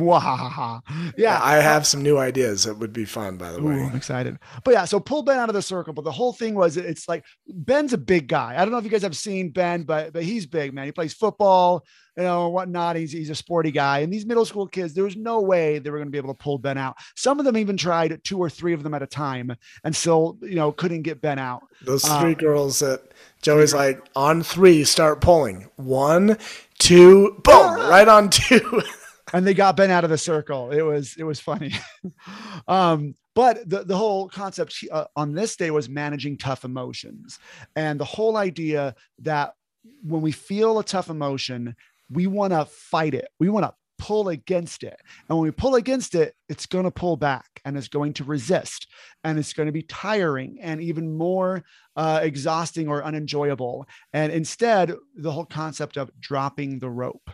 yeah, 1.17 1.39
I 1.41 1.57
have 1.57 1.87
some 1.87 2.03
new 2.03 2.19
ideas 2.19 2.65
that 2.65 2.79
would 2.79 2.93
be 2.93 3.05
fun. 3.05 3.37
By 3.37 3.53
the 3.53 3.63
way, 3.63 3.75
I'm 3.75 3.95
excited. 3.95 4.39
But 4.65 4.75
yeah, 4.75 4.85
so 4.85 4.99
pull 4.99 5.23
Ben 5.23 5.39
out 5.39 5.49
of 5.49 5.55
the 5.55 5.63
circle. 5.63 5.93
But 5.93 6.05
the 6.05 6.13
whole 6.13 6.33
thing 6.33 6.57
was, 6.57 6.77
it's 6.77 7.09
like 7.09 7.25
Ben's 7.47 7.93
a 7.93 7.99
big 7.99 8.27
guy. 8.27 8.55
I 8.57 8.65
don't 8.65 8.73
know 8.73 8.79
if 8.79 8.85
you 8.85 8.91
guys 8.91 9.03
have 9.03 9.17
seen 9.17 9.51
Ben, 9.51 9.85
but 9.85 10.13
but 10.13 10.25
he's 10.25 10.47
big, 10.47 10.75
man. 10.75 10.87
He 10.87 10.93
plays 10.93 11.15
football 11.15 11.85
you 12.17 12.23
know, 12.23 12.49
whatnot. 12.49 12.97
He's, 12.97 13.13
he's 13.13 13.31
a 13.31 13.35
sporty 13.35 13.71
guy. 13.71 13.99
And 13.99 14.13
these 14.13 14.25
middle 14.25 14.47
school 14.47 14.67
kids, 14.67 14.95
there 14.95 15.05
was 15.05 15.17
no 15.17 15.41
way 15.41 15.79
they 15.79 15.91
were 15.91 15.99
going 15.99 16.09
to 16.09 16.13
be 16.13 16.19
able 16.19 16.35
to 16.35 16.43
pull 16.43 16.59
Ben 16.59 16.79
out. 16.79 16.97
Some 17.15 17.39
of 17.39 17.45
them 17.45 17.57
even 17.59 17.77
tried 17.77 18.19
two 18.25 18.39
or 18.39 18.49
three 18.49 18.73
of 18.73 18.83
them 18.83 18.95
at 18.95 19.03
a 19.03 19.07
time 19.07 19.55
and 19.85 19.95
still, 19.95 20.39
you 20.41 20.55
know, 20.55 20.73
couldn't 20.73 21.03
get 21.03 21.21
Ben 21.21 21.39
out. 21.39 21.63
Those 21.83 22.05
three 22.05 22.33
uh, 22.33 22.35
girls 22.35 22.79
that 22.79 23.03
Joey's 23.47 23.73
like, 23.73 24.05
on 24.17 24.43
three, 24.43 24.83
start 24.83 25.21
pulling. 25.21 25.71
One, 25.77 26.37
two, 26.81 27.41
boom, 27.45 27.75
right 27.89 28.09
on 28.09 28.29
two. 28.29 28.83
and 29.33 29.47
they 29.47 29.55
got 29.55 29.77
Ben 29.77 29.89
out 29.89 30.03
of 30.03 30.11
the 30.11 30.19
circle. 30.19 30.73
It 30.73 30.83
was, 30.83 31.15
it 31.17 31.23
was 31.23 31.39
funny. 31.39 31.73
um, 32.67 33.15
but 33.37 33.71
the, 33.71 33.85
the 33.85 33.97
whole 33.97 34.29
concept 34.29 34.85
uh, 34.91 35.05
on 35.15 35.33
this 35.33 35.55
day 35.55 35.71
was 35.71 35.89
managing 35.89 36.39
tough 36.39 36.65
emotions 36.65 37.39
and 37.77 38.01
the 38.01 38.05
whole 38.05 38.37
idea 38.37 38.97
that 39.21 39.55
when 40.03 40.23
we 40.23 40.33
feel 40.33 40.81
a 40.81 40.85
tough 40.85 41.09
emotion 41.09 41.77
we 42.11 42.27
want 42.27 42.53
to 42.53 42.65
fight 42.67 43.15
it. 43.15 43.29
We 43.39 43.49
want 43.49 43.65
to 43.65 43.75
pull 44.07 44.29
against 44.29 44.85
it. 44.85 45.01
And 45.29 45.37
when 45.37 45.49
we 45.49 45.51
pull 45.51 45.75
against 45.75 46.15
it, 46.15 46.37
it's 46.49 46.67
going 46.67 46.85
to 46.85 46.93
pull 46.93 47.17
back 47.17 47.61
and 47.65 47.77
it's 47.77 47.89
going 47.89 48.13
to 48.15 48.25
resist 48.25 48.87
and 49.25 49.37
it's 49.37 49.53
going 49.53 49.67
to 49.67 49.73
be 49.73 49.83
tiring 49.83 50.59
and 50.61 50.81
even 50.81 51.19
more 51.19 51.65
uh, 51.97 52.21
exhausting 52.23 52.87
or 52.87 53.03
unenjoyable. 53.03 53.85
And 54.13 54.33
instead, 54.33 54.95
the 55.17 55.33
whole 55.33 55.45
concept 55.45 55.97
of 55.97 56.13
dropping 56.21 56.79
the 56.79 56.89
rope, 56.89 57.29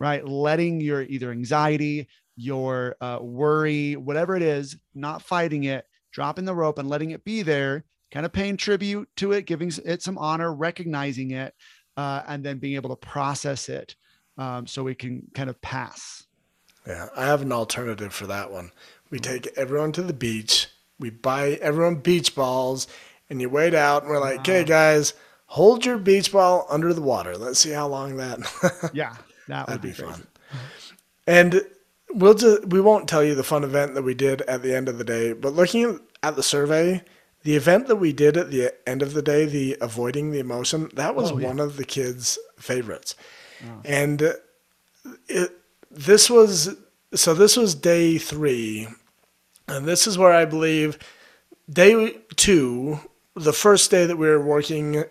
right? 0.00 0.26
Letting 0.26 0.80
your 0.80 1.02
either 1.02 1.30
anxiety, 1.30 2.08
your 2.34 2.96
uh, 3.00 3.18
worry, 3.20 3.94
whatever 3.94 4.34
it 4.34 4.42
is, 4.42 4.76
not 4.96 5.22
fighting 5.22 5.64
it, 5.64 5.86
dropping 6.12 6.44
the 6.44 6.56
rope 6.56 6.80
and 6.80 6.88
letting 6.88 7.12
it 7.12 7.24
be 7.24 7.42
there, 7.42 7.84
kind 8.10 8.26
of 8.26 8.32
paying 8.32 8.56
tribute 8.56 9.08
to 9.18 9.30
it, 9.30 9.46
giving 9.46 9.70
it 9.84 10.02
some 10.02 10.18
honor, 10.18 10.52
recognizing 10.52 11.30
it, 11.30 11.54
uh, 11.96 12.22
and 12.26 12.44
then 12.44 12.58
being 12.58 12.74
able 12.74 12.90
to 12.90 12.96
process 12.96 13.68
it 13.68 13.94
um, 14.38 14.66
so 14.66 14.82
we 14.82 14.94
can 14.94 15.28
kind 15.34 15.50
of 15.50 15.60
pass. 15.62 16.24
Yeah, 16.86 17.08
I 17.16 17.24
have 17.26 17.42
an 17.42 17.52
alternative 17.52 18.12
for 18.12 18.26
that 18.26 18.50
one. 18.50 18.70
We 19.10 19.18
take 19.18 19.48
everyone 19.56 19.92
to 19.92 20.02
the 20.02 20.12
beach, 20.12 20.68
we 20.98 21.10
buy 21.10 21.58
everyone 21.60 21.96
beach 21.96 22.34
balls, 22.34 22.86
and 23.28 23.40
you 23.40 23.48
wait 23.48 23.74
out, 23.74 24.02
and 24.02 24.10
we're 24.10 24.20
like, 24.20 24.40
"Okay, 24.40 24.64
guys, 24.64 25.14
hold 25.46 25.84
your 25.84 25.98
beach 25.98 26.32
ball 26.32 26.66
under 26.70 26.92
the 26.92 27.02
water. 27.02 27.36
Let's 27.36 27.58
see 27.58 27.70
how 27.70 27.88
long 27.88 28.16
that." 28.16 28.90
yeah, 28.94 29.16
that 29.48 29.68
would 29.68 29.82
be, 29.82 29.88
be 29.88 29.94
fun. 29.94 30.26
And 31.26 31.62
we'll 32.10 32.34
just 32.34 32.66
we 32.66 32.80
won't 32.80 33.08
tell 33.08 33.22
you 33.22 33.34
the 33.34 33.44
fun 33.44 33.64
event 33.64 33.94
that 33.94 34.02
we 34.02 34.14
did 34.14 34.42
at 34.42 34.62
the 34.62 34.74
end 34.74 34.88
of 34.88 34.98
the 34.98 35.04
day, 35.04 35.32
but 35.32 35.52
looking 35.52 36.00
at 36.22 36.36
the 36.36 36.42
survey, 36.42 37.02
the 37.42 37.56
event 37.56 37.86
that 37.88 37.96
we 37.96 38.12
did 38.12 38.36
at 38.36 38.50
the 38.50 38.74
end 38.88 39.02
of 39.02 39.14
the 39.14 39.22
day, 39.22 39.44
the 39.44 39.76
avoiding 39.80 40.30
the 40.30 40.40
emotion, 40.40 40.90
that 40.94 41.14
was 41.14 41.32
oh, 41.32 41.38
yeah. 41.38 41.46
one 41.46 41.60
of 41.60 41.76
the 41.76 41.84
kids' 41.84 42.38
favorites. 42.58 43.14
Oh. 43.64 43.80
And 43.84 44.22
uh, 44.22 44.32
it, 45.28 45.52
this 45.90 46.30
was 46.30 46.76
so 47.14 47.34
this 47.34 47.56
was 47.56 47.74
day 47.74 48.18
three, 48.18 48.88
and 49.68 49.86
this 49.86 50.06
is 50.06 50.18
where 50.18 50.32
I 50.32 50.44
believe 50.44 50.98
day 51.70 52.18
two, 52.36 53.00
the 53.34 53.52
first 53.52 53.90
day 53.90 54.06
that 54.06 54.16
we 54.18 54.28
were 54.28 54.42
working 54.42 55.04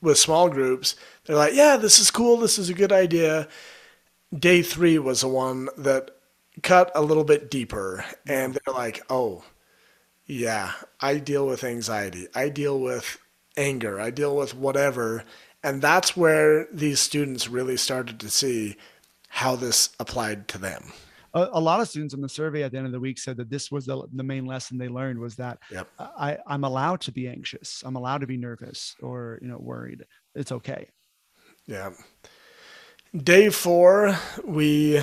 with 0.00 0.18
small 0.18 0.48
groups, 0.48 0.96
they're 1.24 1.36
like, 1.36 1.54
"Yeah, 1.54 1.76
this 1.76 1.98
is 1.98 2.10
cool. 2.10 2.36
This 2.38 2.58
is 2.58 2.68
a 2.68 2.74
good 2.74 2.92
idea." 2.92 3.48
Day 4.36 4.62
three 4.62 4.98
was 4.98 5.20
the 5.20 5.28
one 5.28 5.68
that 5.78 6.10
cut 6.62 6.90
a 6.94 7.02
little 7.02 7.24
bit 7.24 7.50
deeper, 7.50 8.04
and 8.26 8.54
they're 8.54 8.74
like, 8.74 9.02
"Oh, 9.10 9.44
yeah, 10.26 10.72
I 11.00 11.18
deal 11.18 11.46
with 11.46 11.64
anxiety. 11.64 12.28
I 12.34 12.48
deal 12.48 12.80
with 12.80 13.18
anger. 13.56 14.00
I 14.00 14.10
deal 14.10 14.36
with 14.36 14.54
whatever." 14.54 15.24
And 15.64 15.80
that's 15.80 16.14
where 16.14 16.66
these 16.70 17.00
students 17.00 17.48
really 17.48 17.78
started 17.78 18.20
to 18.20 18.28
see 18.28 18.76
how 19.28 19.56
this 19.56 19.88
applied 19.98 20.46
to 20.48 20.58
them. 20.58 20.92
A, 21.32 21.48
a, 21.54 21.60
lot 21.60 21.80
of 21.80 21.88
students 21.88 22.12
in 22.12 22.20
the 22.20 22.28
survey 22.28 22.62
at 22.62 22.70
the 22.70 22.76
end 22.76 22.86
of 22.86 22.92
the 22.92 23.00
week 23.00 23.18
said 23.18 23.38
that 23.38 23.48
this 23.48 23.72
was 23.72 23.86
the, 23.86 24.06
the 24.12 24.22
main 24.22 24.44
lesson 24.44 24.76
they 24.76 24.88
learned 24.88 25.18
was 25.18 25.36
that 25.36 25.58
yep. 25.72 25.88
I, 25.98 26.36
I'm 26.46 26.64
allowed 26.64 27.00
to 27.00 27.12
be 27.12 27.26
anxious. 27.26 27.82
I'm 27.84 27.96
allowed 27.96 28.18
to 28.18 28.26
be 28.26 28.36
nervous 28.36 28.94
or, 29.00 29.38
you 29.40 29.48
know, 29.48 29.56
worried. 29.58 30.04
It's 30.34 30.52
okay. 30.52 30.86
Yeah. 31.66 31.92
Day 33.16 33.48
four, 33.48 34.18
we 34.44 35.02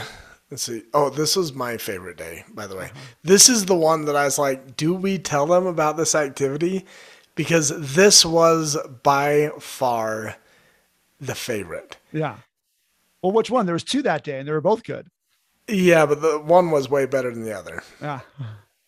let's 0.52 0.64
see. 0.64 0.84
Oh, 0.94 1.10
this 1.10 1.36
was 1.36 1.54
my 1.54 1.78
favorite 1.78 2.18
day, 2.18 2.44
by 2.54 2.68
the 2.68 2.76
way. 2.76 2.86
Uh-huh. 2.86 3.00
This 3.24 3.50
is 3.50 3.66
the 3.66 3.76
one 3.76 4.06
that 4.06 4.16
I 4.16 4.26
was 4.26 4.38
like, 4.38 4.78
do 4.78 4.94
we 4.94 5.18
tell 5.18 5.48
them 5.48 5.66
about 5.66 5.98
this 5.98 6.14
activity? 6.14 6.86
Because 7.34 7.96
this 7.96 8.24
was 8.24 8.78
by 9.02 9.50
far 9.60 10.36
the 11.22 11.36
favorite. 11.36 11.98
Yeah. 12.12 12.38
Well, 13.22 13.32
which 13.32 13.50
one? 13.50 13.66
There 13.68 13.74
was 13.74 13.84
two 13.84 14.02
that 14.02 14.24
day, 14.24 14.40
and 14.40 14.48
they 14.48 14.52
were 14.52 14.60
both 14.60 14.84
good. 14.84 15.08
Yeah, 15.68 16.06
but 16.06 16.22
the 16.22 16.40
one 16.40 16.72
was 16.72 16.90
way 16.90 17.06
better 17.06 17.32
than 17.32 17.46
the 17.46 17.58
other. 17.58 17.84
Yeah. 18.02 18.22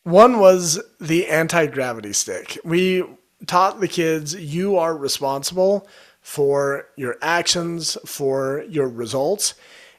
One 0.04 0.40
was 0.40 0.82
the 1.00 1.28
anti 1.28 1.68
gravity 1.68 2.12
stick. 2.12 2.58
We 2.66 3.06
taught 3.46 3.80
the 3.80 3.88
kids 3.88 4.36
you 4.36 4.78
are 4.78 4.98
responsible 4.98 5.88
for 6.20 6.88
your 6.98 7.18
actions, 7.22 7.98
for 8.06 8.66
your 8.68 8.90
results. 8.90 9.54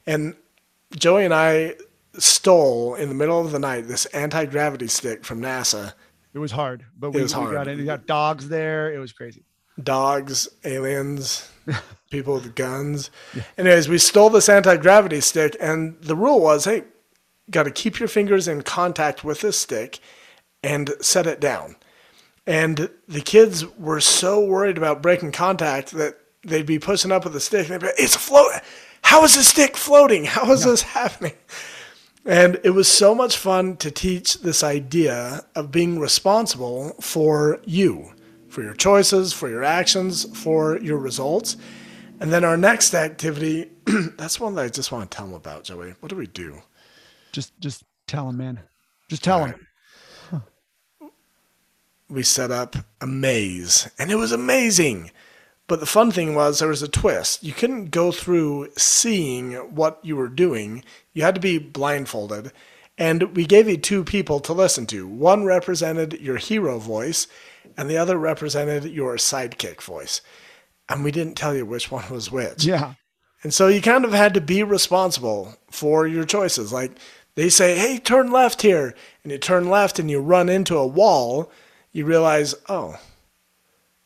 And 0.07 0.35
Joey 0.95 1.25
and 1.25 1.33
I 1.33 1.77
stole 2.19 2.95
in 2.95 3.09
the 3.09 3.15
middle 3.15 3.41
of 3.41 3.53
the 3.53 3.59
night 3.59 3.89
this 3.89 4.07
anti 4.07 4.45
gravity 4.47 4.89
stick 4.89 5.25
from 5.25 5.41
NASA. 5.41 5.95
It 6.35 6.39
was 6.39 6.51
hard, 6.51 6.85
but 6.99 7.13
we, 7.13 7.23
we 7.23 7.29
got 7.29 7.69
it. 7.69 7.79
We 7.79 7.85
got 7.85 8.07
dogs 8.07 8.49
there. 8.49 8.93
It 8.93 8.99
was 8.99 9.13
crazy. 9.13 9.45
Dogs, 9.83 10.49
aliens, 10.65 11.51
people 12.11 12.35
with 12.35 12.55
guns. 12.55 13.11
Yeah. 13.35 13.43
Anyways, 13.59 13.89
we 13.89 13.99
stole 13.99 14.31
this 14.31 14.49
anti 14.49 14.77
gravity 14.77 15.21
stick, 15.21 15.57
and 15.61 16.01
the 16.01 16.17
rule 16.17 16.41
was 16.41 16.65
hey, 16.65 16.85
got 17.51 17.65
to 17.65 17.71
keep 17.71 17.99
your 17.99 18.09
fingers 18.09 18.49
in 18.49 18.63
contact 18.63 19.25
with 19.25 19.41
this 19.41 19.59
stick 19.59 19.99
and 20.63 20.93
set 21.01 21.27
it 21.27 21.41
down. 21.41 21.77
And 22.47 22.91
the 23.09 23.21
kids 23.21 23.67
were 23.77 24.01
so 24.01 24.45
worried 24.45 24.77
about 24.77 25.03
breaking 25.03 25.33
contact 25.33 25.93
that 25.93 26.19
they'd 26.45 26.67
be 26.67 26.79
pushing 26.79 27.13
up 27.13 27.25
with 27.25 27.33
the 27.33 27.41
stick 27.41 27.71
and 27.71 27.71
they'd 27.71 27.81
be 27.81 27.87
like, 27.87 27.95
it's 27.99 28.17
floating. 28.17 28.61
How 29.03 29.25
is 29.25 29.35
the 29.35 29.43
stick 29.43 29.77
floating? 29.77 30.25
How 30.25 30.51
is 30.53 30.65
this 30.65 30.83
happening? 30.83 31.35
And 32.27 32.59
it 32.65 32.71
was 32.71 32.89
so 32.89 33.15
much 33.15 33.37
fun 33.37 33.77
to 33.79 33.91
teach 33.91 34.41
this 34.41 34.63
idea 34.63 35.45
of 35.55 35.71
being 35.71 35.99
responsible 35.99 36.97
for 37.01 37.61
you 37.65 38.13
for 38.55 38.63
your 38.63 38.75
choices, 38.75 39.33
for 39.33 39.49
your 39.49 39.65
actions, 39.65 40.25
for 40.39 40.79
your 40.79 40.97
results. 40.97 41.57
And 42.21 42.33
then 42.33 42.45
our 42.45 42.57
next 42.57 42.95
activity, 42.95 43.69
that's 44.17 44.39
one 44.39 44.55
that 44.55 44.65
I 44.65 44.69
just 44.69 44.93
want 44.93 45.11
to 45.11 45.17
tell 45.17 45.27
them 45.27 45.35
about, 45.35 45.65
Joey. 45.65 45.95
What 45.99 46.09
do 46.09 46.17
we 46.17 46.29
do? 46.29 46.63
Just 47.33 47.59
just 47.59 47.83
tell 48.07 48.29
them, 48.29 48.37
man. 48.37 48.61
Just 49.11 49.25
tell 49.25 49.41
them. 49.41 49.67
Huh. 50.31 51.09
We 52.09 52.23
set 52.23 52.53
up 52.53 52.77
a 53.01 53.07
maze, 53.09 53.91
and 53.99 54.13
it 54.13 54.17
was 54.17 54.31
amazing. 54.31 55.11
But 55.67 55.81
the 55.81 55.87
fun 55.87 56.13
thing 56.13 56.37
was 56.37 56.61
there 56.61 56.69
was 56.69 56.83
a 56.83 56.89
twist. 56.89 57.43
You 57.43 57.53
couldn't 57.53 57.91
go 57.91 58.13
through 58.13 58.69
seeing 58.77 59.55
what 59.75 59.99
you 60.03 60.15
were 60.15 60.29
doing. 60.29 60.85
You 61.13 61.23
had 61.23 61.35
to 61.35 61.41
be 61.41 61.59
blindfolded. 61.59 62.53
And 62.97 63.35
we 63.37 63.45
gave 63.45 63.69
you 63.69 63.77
two 63.77 64.05
people 64.05 64.39
to 64.41 64.53
listen 64.53 64.87
to. 64.87 65.07
One 65.07 65.45
represented 65.45 66.21
your 66.21 66.37
hero 66.37 66.79
voice, 66.79 67.27
and 67.77 67.91
the 67.91 67.97
other 67.97 68.17
represented 68.17 68.85
your 68.85 69.17
sidekick 69.17 69.81
voice. 69.83 70.21
And 70.89 71.03
we 71.03 71.11
didn't 71.11 71.35
tell 71.35 71.55
you 71.55 71.67
which 71.67 71.91
one 71.91 72.09
was 72.11 72.31
which. 72.31 72.65
Yeah. 72.65 72.95
And 73.43 73.53
so 73.53 73.69
you 73.69 73.83
kind 73.83 74.05
of 74.05 74.13
had 74.13 74.35
to 74.35 74.41
be 74.41 74.63
responsible 74.63 75.55
for 75.71 76.07
your 76.07 76.25
choices. 76.25 76.73
Like 76.73 76.93
they 77.35 77.49
say, 77.49 77.77
hey, 77.77 77.99
turn 77.99 78.31
left 78.31 78.63
here. 78.63 78.95
And 79.23 79.33
you 79.33 79.39
turn 79.39 79.69
left 79.69 79.99
and 79.99 80.11
you 80.11 80.21
run 80.21 80.49
into 80.49 80.77
a 80.77 80.87
wall. 80.87 81.51
You 81.93 82.07
realize, 82.07 82.55
oh, 82.69 82.99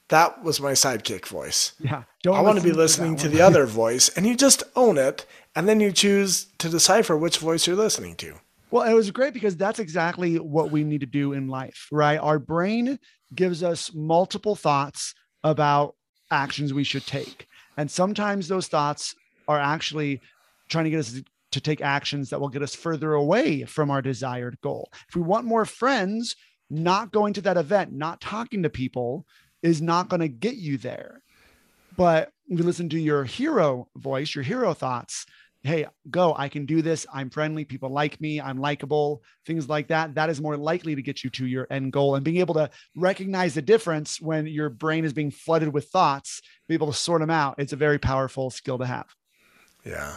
that 0.08 0.42
was 0.42 0.60
my 0.60 0.72
sidekick 0.72 1.26
voice. 1.26 1.72
Yeah. 1.78 2.04
Don't 2.22 2.36
I 2.36 2.40
want 2.40 2.58
to 2.58 2.64
be 2.64 2.72
listening 2.72 3.16
to, 3.16 3.24
to 3.24 3.28
the 3.28 3.40
other 3.40 3.66
voice. 3.82 4.08
And 4.10 4.26
you 4.26 4.36
just 4.36 4.62
own 4.74 4.98
it. 4.98 5.26
And 5.54 5.68
then 5.68 5.80
you 5.80 5.92
choose 5.92 6.46
to 6.58 6.68
decipher 6.68 7.16
which 7.16 7.38
voice 7.38 7.66
you're 7.66 7.76
listening 7.76 8.16
to. 8.16 8.34
Well, 8.70 8.88
it 8.88 8.92
was 8.92 9.10
great 9.10 9.32
because 9.32 9.56
that's 9.56 9.78
exactly 9.78 10.36
what 10.36 10.70
we 10.70 10.84
need 10.84 11.00
to 11.00 11.06
do 11.06 11.32
in 11.32 11.48
life, 11.48 11.88
right? 11.90 12.18
Our 12.18 12.38
brain 12.38 12.98
gives 13.34 13.62
us 13.62 13.94
multiple 13.94 14.54
thoughts 14.54 15.14
about 15.42 15.94
actions 16.30 16.74
we 16.74 16.84
should 16.84 17.06
take. 17.06 17.46
And 17.78 17.90
sometimes 17.90 18.48
those 18.48 18.68
thoughts 18.68 19.14
are 19.46 19.58
actually 19.58 20.20
trying 20.68 20.84
to 20.84 20.90
get 20.90 21.00
us 21.00 21.20
to 21.52 21.60
take 21.60 21.80
actions 21.80 22.28
that 22.28 22.40
will 22.40 22.50
get 22.50 22.62
us 22.62 22.74
further 22.74 23.14
away 23.14 23.64
from 23.64 23.90
our 23.90 24.02
desired 24.02 24.58
goal. 24.60 24.90
If 25.08 25.16
we 25.16 25.22
want 25.22 25.46
more 25.46 25.64
friends, 25.64 26.36
not 26.68 27.10
going 27.10 27.32
to 27.34 27.40
that 27.42 27.56
event, 27.56 27.92
not 27.92 28.20
talking 28.20 28.62
to 28.64 28.68
people 28.68 29.24
is 29.62 29.80
not 29.80 30.10
going 30.10 30.20
to 30.20 30.28
get 30.28 30.56
you 30.56 30.76
there. 30.76 31.22
But 31.96 32.30
you 32.46 32.58
listen 32.58 32.90
to 32.90 33.00
your 33.00 33.24
hero 33.24 33.88
voice, 33.96 34.34
your 34.34 34.44
hero 34.44 34.74
thoughts, 34.74 35.24
hey, 35.62 35.86
go, 36.10 36.34
I 36.36 36.48
can 36.48 36.66
do 36.66 36.82
this. 36.82 37.06
I'm 37.12 37.30
friendly. 37.30 37.64
People 37.64 37.90
like 37.90 38.20
me. 38.20 38.40
I'm 38.40 38.58
likable, 38.58 39.22
things 39.46 39.68
like 39.68 39.88
that. 39.88 40.14
That 40.14 40.30
is 40.30 40.40
more 40.40 40.56
likely 40.56 40.94
to 40.94 41.02
get 41.02 41.24
you 41.24 41.30
to 41.30 41.46
your 41.46 41.66
end 41.70 41.92
goal. 41.92 42.14
And 42.14 42.24
being 42.24 42.38
able 42.38 42.54
to 42.54 42.70
recognize 42.94 43.54
the 43.54 43.62
difference 43.62 44.20
when 44.20 44.46
your 44.46 44.70
brain 44.70 45.04
is 45.04 45.12
being 45.12 45.30
flooded 45.30 45.72
with 45.72 45.88
thoughts, 45.88 46.40
be 46.68 46.74
able 46.74 46.86
to 46.86 46.98
sort 46.98 47.20
them 47.20 47.30
out. 47.30 47.56
It's 47.58 47.72
a 47.72 47.76
very 47.76 47.98
powerful 47.98 48.50
skill 48.50 48.78
to 48.78 48.86
have. 48.86 49.06
Yeah. 49.84 50.16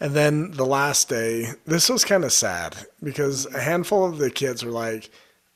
And 0.00 0.14
then 0.14 0.50
the 0.50 0.66
last 0.66 1.08
day, 1.08 1.46
this 1.66 1.88
was 1.88 2.04
kind 2.04 2.24
of 2.24 2.32
sad 2.32 2.76
because 3.02 3.46
a 3.46 3.60
handful 3.60 4.04
of 4.04 4.18
the 4.18 4.30
kids 4.30 4.64
were 4.64 4.72
like, 4.72 5.10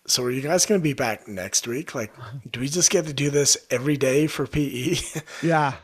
so 0.06 0.22
are 0.22 0.30
you 0.30 0.40
guys 0.40 0.64
going 0.64 0.80
to 0.80 0.82
be 0.82 0.94
back 0.94 1.28
next 1.28 1.66
week? 1.66 1.94
Like, 1.94 2.14
do 2.50 2.60
we 2.60 2.68
just 2.68 2.90
get 2.90 3.06
to 3.06 3.12
do 3.12 3.28
this 3.28 3.58
every 3.70 3.96
day 3.98 4.26
for 4.26 4.46
PE? 4.46 4.96
Yeah. 5.42 5.74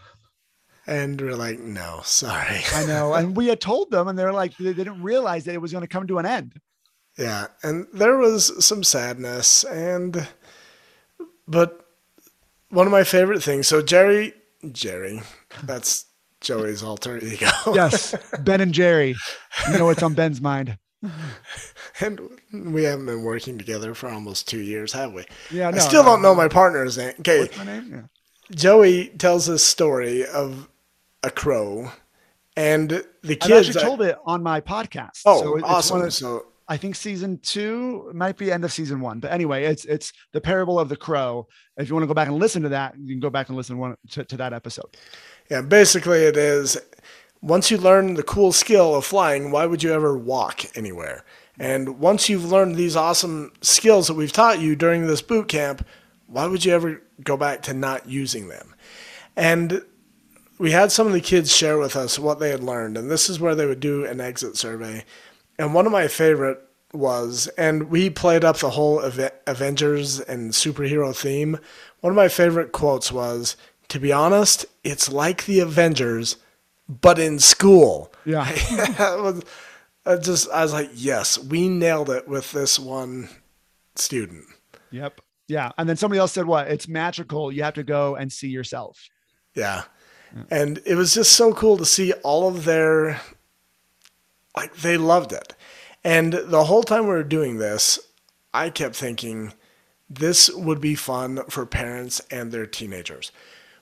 And 0.87 1.20
we're 1.20 1.37
like, 1.37 1.59
no, 1.59 2.01
sorry. 2.05 2.61
I 2.75 2.85
know. 2.85 3.14
And 3.14 3.37
we 3.37 3.47
had 3.47 3.61
told 3.61 3.90
them, 3.90 4.09
and 4.09 4.18
they're 4.18 4.33
like, 4.33 4.57
they 4.59 4.75
didn't 4.75 5.03
realize 5.03 5.44
that 5.44 5.55
it 5.55 5.61
was 5.61 5.73
going 5.73 5.83
to 5.83 5.88
come 5.88 6.07
to 6.09 6.18
an 6.18 6.27
end. 6.27 6.61
Yeah. 7.18 7.47
And 7.62 7.87
there 7.92 8.18
was 8.18 8.64
some 8.64 8.85
sadness. 8.85 9.64
And, 9.64 10.29
but 11.49 11.87
one 12.68 12.87
of 12.87 12.92
my 12.92 13.05
favorite 13.05 13.42
things. 13.42 13.66
So, 13.66 13.81
Jerry, 13.81 14.35
Jerry, 14.73 15.23
that's 15.62 16.07
Joey's 16.40 16.83
alter 16.83 17.18
ego. 17.18 17.49
yes. 17.75 18.14
Ben 18.40 18.61
and 18.61 18.75
Jerry. 18.75 19.14
You 19.70 19.79
know 19.79 19.87
what's 19.87 20.03
on 20.03 20.14
Ben's 20.14 20.40
mind. 20.40 20.79
and 22.01 22.20
we 22.53 22.85
haven't 22.85 23.07
been 23.07 23.23
working 23.23 23.59
together 23.59 23.94
for 23.94 24.09
almost 24.09 24.49
two 24.49 24.61
years, 24.61 24.92
have 24.92 25.12
we? 25.12 25.25
Yeah, 25.51 25.70
no, 25.70 25.77
I 25.77 25.81
still 25.81 26.03
no, 26.03 26.11
don't 26.11 26.23
know 26.23 26.35
my 26.35 26.49
partner's 26.49 26.99
name. 26.99 27.14
Okay. 27.20 27.40
What's 27.40 27.59
my 27.59 27.64
name? 27.64 27.90
Yeah. 27.90 28.57
Joey 28.57 29.09
tells 29.09 29.47
this 29.47 29.64
story 29.64 30.27
of 30.27 30.68
a 31.25 31.31
crow, 31.31 31.91
and 32.57 32.91
the 33.23 33.37
kids. 33.37 33.51
I 33.51 33.59
actually 33.59 33.83
told 33.83 34.03
it 34.03 34.17
on 34.25 34.43
my 34.43 34.61
podcast. 34.61 35.23
Oh, 35.27 35.41
so 35.41 35.65
awesome! 35.65 36.03
Of, 36.03 36.13
so 36.13 36.47
I 36.69 36.77
think 36.77 36.97
season 36.97 37.39
two 37.39 38.11
might 38.15 38.37
be 38.37 38.53
end 38.53 38.65
of 38.65 38.73
season 38.73 39.01
one, 39.01 39.21
but 39.21 39.33
anyway, 39.33 39.65
it's 39.65 39.85
it's 39.85 40.13
the 40.33 40.41
parable 40.41 40.79
of 40.79 40.89
the 40.89 40.97
crow. 40.97 41.47
If 41.77 41.89
you 41.89 41.95
want 41.95 42.05
to 42.05 42.09
go 42.09 42.15
back 42.15 42.29
and 42.29 42.39
listen 42.39 42.63
to 42.63 42.69
that, 42.71 42.95
you 42.99 43.15
can 43.15 43.21
go 43.21 43.31
back 43.31 43.49
and 43.49 43.57
listen 43.57 43.79
one, 43.79 43.97
to, 44.11 44.25
to 44.25 44.37
that 44.37 44.53
episode. 44.53 44.97
Yeah, 45.51 45.63
basically, 45.63 46.21
it 46.21 46.37
is 46.37 46.79
once 47.45 47.71
you 47.71 47.77
learn 47.77 48.15
the 48.15 48.23
cool 48.23 48.53
skill 48.53 48.95
of 48.95 49.05
flying, 49.05 49.51
why 49.51 49.67
would 49.67 49.83
you 49.83 49.93
ever 49.93 50.17
walk 50.17 50.65
anywhere? 50.77 51.25
And 51.59 52.01
once 52.01 52.29
you've 52.29 52.51
learned 52.51 52.77
these 52.77 52.97
awesome 52.97 53.53
skills 53.61 54.09
that 54.09 54.15
we've 54.15 54.33
taught 54.33 54.61
you 54.61 54.75
during 54.75 55.07
this 55.07 55.21
boot 55.21 55.49
camp, 55.49 55.87
why 56.27 56.47
would 56.47 56.65
you 56.65 56.73
ever 56.73 57.03
go 57.23 57.37
back 57.37 57.61
to 57.63 57.75
not 57.75 58.09
using 58.09 58.49
them? 58.49 58.75
And 59.37 59.83
we 60.59 60.71
had 60.71 60.93
some 60.93 61.07
of 61.07 61.12
the 61.12 61.21
kids 61.21 61.55
share 61.55 61.79
with 61.79 61.97
us 61.97 62.19
what 62.19 62.38
they 62.38 62.51
had 62.51 62.62
learned, 62.62 62.97
and 62.97 63.11
this 63.11 63.29
is 63.29 63.40
where 63.40 63.55
they 63.55 63.67
would 63.67 63.81
do 63.81 64.05
an 64.05 64.21
exit 64.21 64.57
survey. 64.57 65.05
And 65.59 65.75
one 65.75 65.87
of 65.87 65.93
my 65.93 66.09
favorite 66.09 66.61
was, 66.93 67.49
and 67.59 67.90
we 67.90 68.11
played 68.11 68.45
up 68.45 68.59
the 68.59 68.71
whole 68.71 69.01
Avengers 69.01 70.21
and 70.21 70.53
superhero 70.53 71.14
theme. 71.14 71.59
One 72.01 72.12
of 72.12 72.17
my 72.17 72.29
favorite 72.29 72.73
quotes 72.73 73.11
was, 73.11 73.57
"To 73.88 73.99
be 73.99 74.12
honest, 74.12 74.67
it's 74.85 75.11
like 75.11 75.45
the 75.45 75.61
Avengers, 75.61 76.37
but 76.88 77.19
in 77.19 77.38
school." 77.38 78.12
Yeah, 78.25 78.49
was, 79.21 79.43
I 80.07 80.17
just 80.17 80.49
I 80.51 80.62
was 80.62 80.73
like, 80.73 80.90
yes, 80.95 81.38
we 81.38 81.69
nailed 81.69 82.11
it 82.11 82.29
with 82.29 82.53
this 82.53 82.79
one 82.79 83.29
student. 83.97 84.45
Yep. 84.90 85.21
Yeah, 85.47 85.73
and 85.77 85.88
then 85.88 85.97
somebody 85.97 86.19
else 86.19 86.33
said, 86.33 86.47
"What? 86.47 86.69
It's 86.69 86.88
magical. 86.88 87.51
You 87.53 87.64
have 87.64 87.75
to 87.75 87.85
go 87.85 88.14
and 88.14 88.33
see 88.33 88.49
yourself." 88.49 89.09
Yeah. 89.55 89.85
And 90.51 90.81
it 90.85 90.97
was 90.97 91.14
just 91.14 91.33
so 91.33 91.53
cool 91.53 91.77
to 91.77 91.85
see 91.85 92.12
all 92.25 92.49
of 92.49 92.64
their, 92.64 93.20
like, 94.57 94.75
they 94.77 94.97
loved 94.97 95.33
it. 95.33 95.55
And 96.03 96.33
the 96.33 96.64
whole 96.64 96.83
time 96.83 97.05
we 97.05 97.11
were 97.11 97.23
doing 97.23 97.59
this, 97.59 97.99
I 98.53 98.70
kept 98.70 98.97
thinking 98.97 99.53
this 100.09 100.51
would 100.51 100.81
be 100.81 100.94
fun 100.94 101.42
for 101.49 101.64
parents 101.64 102.20
and 102.31 102.53
their 102.53 102.66
teenagers. 102.66 103.33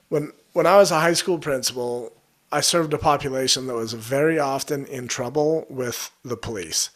When, 0.09 0.31
when 0.53 0.65
I 0.65 0.77
was 0.77 0.91
a 0.91 0.99
high 0.99 1.13
school 1.13 1.39
principal, 1.39 2.13
I 2.51 2.61
served 2.61 2.93
a 2.93 2.99
population 2.99 3.67
that 3.67 3.73
was 3.73 3.93
very 3.93 4.37
often 4.37 4.85
in 4.85 5.07
trouble 5.07 5.65
with 5.69 6.11
the 6.23 6.37
police. 6.37 6.91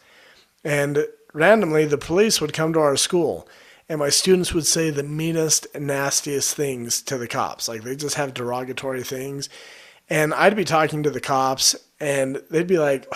And 0.64 1.06
randomly, 1.32 1.84
the 1.84 1.98
police 1.98 2.40
would 2.40 2.52
come 2.52 2.72
to 2.72 2.80
our 2.80 2.96
school, 2.96 3.48
and 3.88 3.98
my 3.98 4.10
students 4.10 4.52
would 4.52 4.66
say 4.66 4.90
the 4.90 5.02
meanest, 5.02 5.66
nastiest 5.78 6.54
things 6.54 7.00
to 7.02 7.16
the 7.16 7.28
cops. 7.28 7.68
Like 7.68 7.82
they 7.82 7.96
just 7.96 8.16
have 8.16 8.34
derogatory 8.34 9.02
things. 9.02 9.48
And 10.10 10.32
I'd 10.34 10.56
be 10.56 10.64
talking 10.64 11.02
to 11.02 11.10
the 11.10 11.20
cops, 11.20 11.76
and 12.00 12.42
they'd 12.50 12.66
be 12.66 12.78
like, 12.78 13.12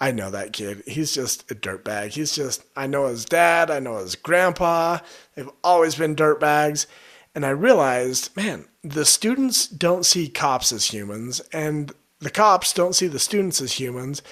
I 0.00 0.12
know 0.12 0.30
that 0.30 0.52
kid. 0.52 0.82
He's 0.86 1.12
just 1.12 1.50
a 1.50 1.54
dirtbag. 1.54 2.10
He's 2.10 2.34
just, 2.34 2.64
I 2.76 2.86
know 2.86 3.08
his 3.08 3.24
dad, 3.24 3.70
I 3.70 3.80
know 3.80 3.98
his 3.98 4.14
grandpa. 4.14 4.98
They've 5.34 5.50
always 5.64 5.96
been 5.96 6.14
dirtbags. 6.14 6.86
And 7.34 7.44
I 7.44 7.50
realized, 7.50 8.36
man, 8.36 8.66
the 8.84 9.04
students 9.04 9.66
don't 9.66 10.06
see 10.06 10.28
cops 10.28 10.70
as 10.72 10.86
humans, 10.86 11.40
and 11.52 11.92
the 12.20 12.30
cops 12.30 12.72
don't 12.72 12.94
see 12.94 13.08
the 13.08 13.18
students 13.18 13.60
as 13.60 13.72
humans. 13.72 14.22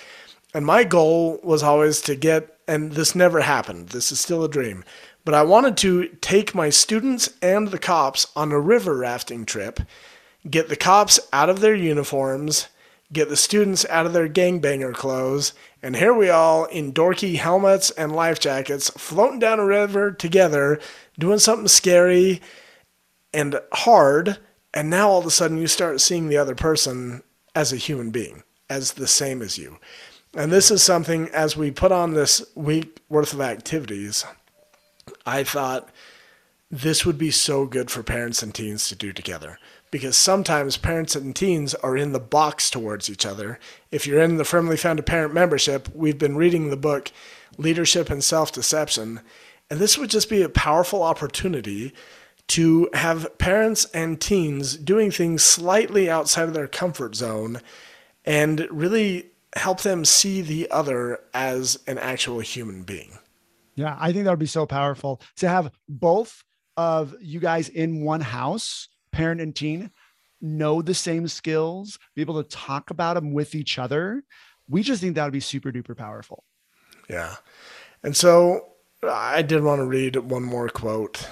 And 0.54 0.64
my 0.64 0.84
goal 0.84 1.40
was 1.42 1.64
always 1.64 2.00
to 2.02 2.14
get, 2.14 2.61
and 2.66 2.92
this 2.92 3.14
never 3.14 3.40
happened, 3.40 3.90
this 3.90 4.12
is 4.12 4.20
still 4.20 4.44
a 4.44 4.48
dream, 4.48 4.84
but 5.24 5.34
I 5.34 5.42
wanted 5.42 5.76
to 5.78 6.08
take 6.20 6.54
my 6.54 6.70
students 6.70 7.30
and 7.40 7.68
the 7.68 7.78
cops 7.78 8.26
on 8.34 8.52
a 8.52 8.60
river 8.60 8.96
rafting 8.96 9.44
trip, 9.44 9.80
get 10.48 10.68
the 10.68 10.76
cops 10.76 11.20
out 11.32 11.48
of 11.48 11.60
their 11.60 11.74
uniforms, 11.74 12.68
get 13.12 13.28
the 13.28 13.36
students 13.36 13.84
out 13.86 14.06
of 14.06 14.12
their 14.12 14.28
gangbanger 14.28 14.94
clothes, 14.94 15.52
and 15.82 15.96
here 15.96 16.14
we 16.14 16.30
all 16.30 16.64
in 16.66 16.92
dorky 16.92 17.36
helmets 17.36 17.90
and 17.90 18.14
life 18.14 18.38
jackets 18.38 18.90
floating 18.90 19.38
down 19.38 19.58
a 19.58 19.64
river 19.64 20.12
together, 20.12 20.80
doing 21.18 21.38
something 21.38 21.68
scary 21.68 22.40
and 23.34 23.60
hard. 23.72 24.38
And 24.72 24.88
now 24.88 25.10
all 25.10 25.18
of 25.18 25.26
a 25.26 25.30
sudden 25.30 25.58
you 25.58 25.66
start 25.66 26.00
seeing 26.00 26.28
the 26.28 26.36
other 26.38 26.54
person 26.54 27.22
as 27.54 27.72
a 27.72 27.76
human 27.76 28.10
being, 28.10 28.44
as 28.70 28.92
the 28.92 29.06
same 29.06 29.42
as 29.42 29.58
you. 29.58 29.78
And 30.34 30.50
this 30.50 30.70
is 30.70 30.82
something, 30.82 31.28
as 31.28 31.56
we 31.56 31.70
put 31.70 31.92
on 31.92 32.14
this 32.14 32.42
week 32.54 33.00
worth 33.08 33.34
of 33.34 33.40
activities, 33.40 34.24
I 35.26 35.44
thought 35.44 35.90
this 36.70 37.04
would 37.04 37.18
be 37.18 37.30
so 37.30 37.66
good 37.66 37.90
for 37.90 38.02
parents 38.02 38.42
and 38.42 38.54
teens 38.54 38.88
to 38.88 38.94
do 38.94 39.12
together. 39.12 39.58
Because 39.90 40.16
sometimes 40.16 40.78
parents 40.78 41.14
and 41.14 41.36
teens 41.36 41.74
are 41.74 41.98
in 41.98 42.12
the 42.12 42.20
box 42.20 42.70
towards 42.70 43.10
each 43.10 43.26
other. 43.26 43.58
If 43.90 44.06
you're 44.06 44.22
in 44.22 44.38
the 44.38 44.44
Firmly 44.44 44.78
Founded 44.78 45.04
Parent 45.04 45.34
membership, 45.34 45.90
we've 45.94 46.18
been 46.18 46.36
reading 46.36 46.70
the 46.70 46.78
book 46.78 47.12
Leadership 47.58 48.08
and 48.08 48.24
Self 48.24 48.52
Deception. 48.52 49.20
And 49.68 49.78
this 49.78 49.98
would 49.98 50.08
just 50.08 50.30
be 50.30 50.40
a 50.40 50.48
powerful 50.48 51.02
opportunity 51.02 51.92
to 52.48 52.88
have 52.94 53.36
parents 53.36 53.84
and 53.92 54.18
teens 54.18 54.78
doing 54.78 55.10
things 55.10 55.42
slightly 55.42 56.08
outside 56.08 56.48
of 56.48 56.54
their 56.54 56.68
comfort 56.68 57.14
zone 57.14 57.60
and 58.24 58.66
really 58.70 59.31
help 59.54 59.82
them 59.82 60.04
see 60.04 60.40
the 60.40 60.70
other 60.70 61.20
as 61.34 61.78
an 61.86 61.98
actual 61.98 62.40
human 62.40 62.82
being. 62.82 63.18
Yeah, 63.74 63.96
I 63.98 64.12
think 64.12 64.24
that 64.24 64.30
would 64.30 64.38
be 64.38 64.46
so 64.46 64.66
powerful 64.66 65.20
to 65.36 65.48
have 65.48 65.70
both 65.88 66.42
of 66.76 67.14
you 67.20 67.40
guys 67.40 67.68
in 67.68 68.04
one 68.04 68.20
house, 68.20 68.88
parent 69.12 69.40
and 69.40 69.54
teen, 69.54 69.90
know 70.40 70.82
the 70.82 70.94
same 70.94 71.28
skills, 71.28 71.98
be 72.14 72.22
able 72.22 72.42
to 72.42 72.48
talk 72.48 72.90
about 72.90 73.14
them 73.14 73.32
with 73.32 73.54
each 73.54 73.78
other. 73.78 74.22
We 74.68 74.82
just 74.82 75.00
think 75.00 75.14
that 75.14 75.24
would 75.24 75.32
be 75.32 75.40
super 75.40 75.70
duper 75.70 75.96
powerful. 75.96 76.44
Yeah. 77.08 77.36
And 78.02 78.16
so 78.16 78.68
I 79.02 79.42
did 79.42 79.62
want 79.62 79.80
to 79.80 79.86
read 79.86 80.16
one 80.16 80.42
more 80.42 80.68
quote. 80.68 81.28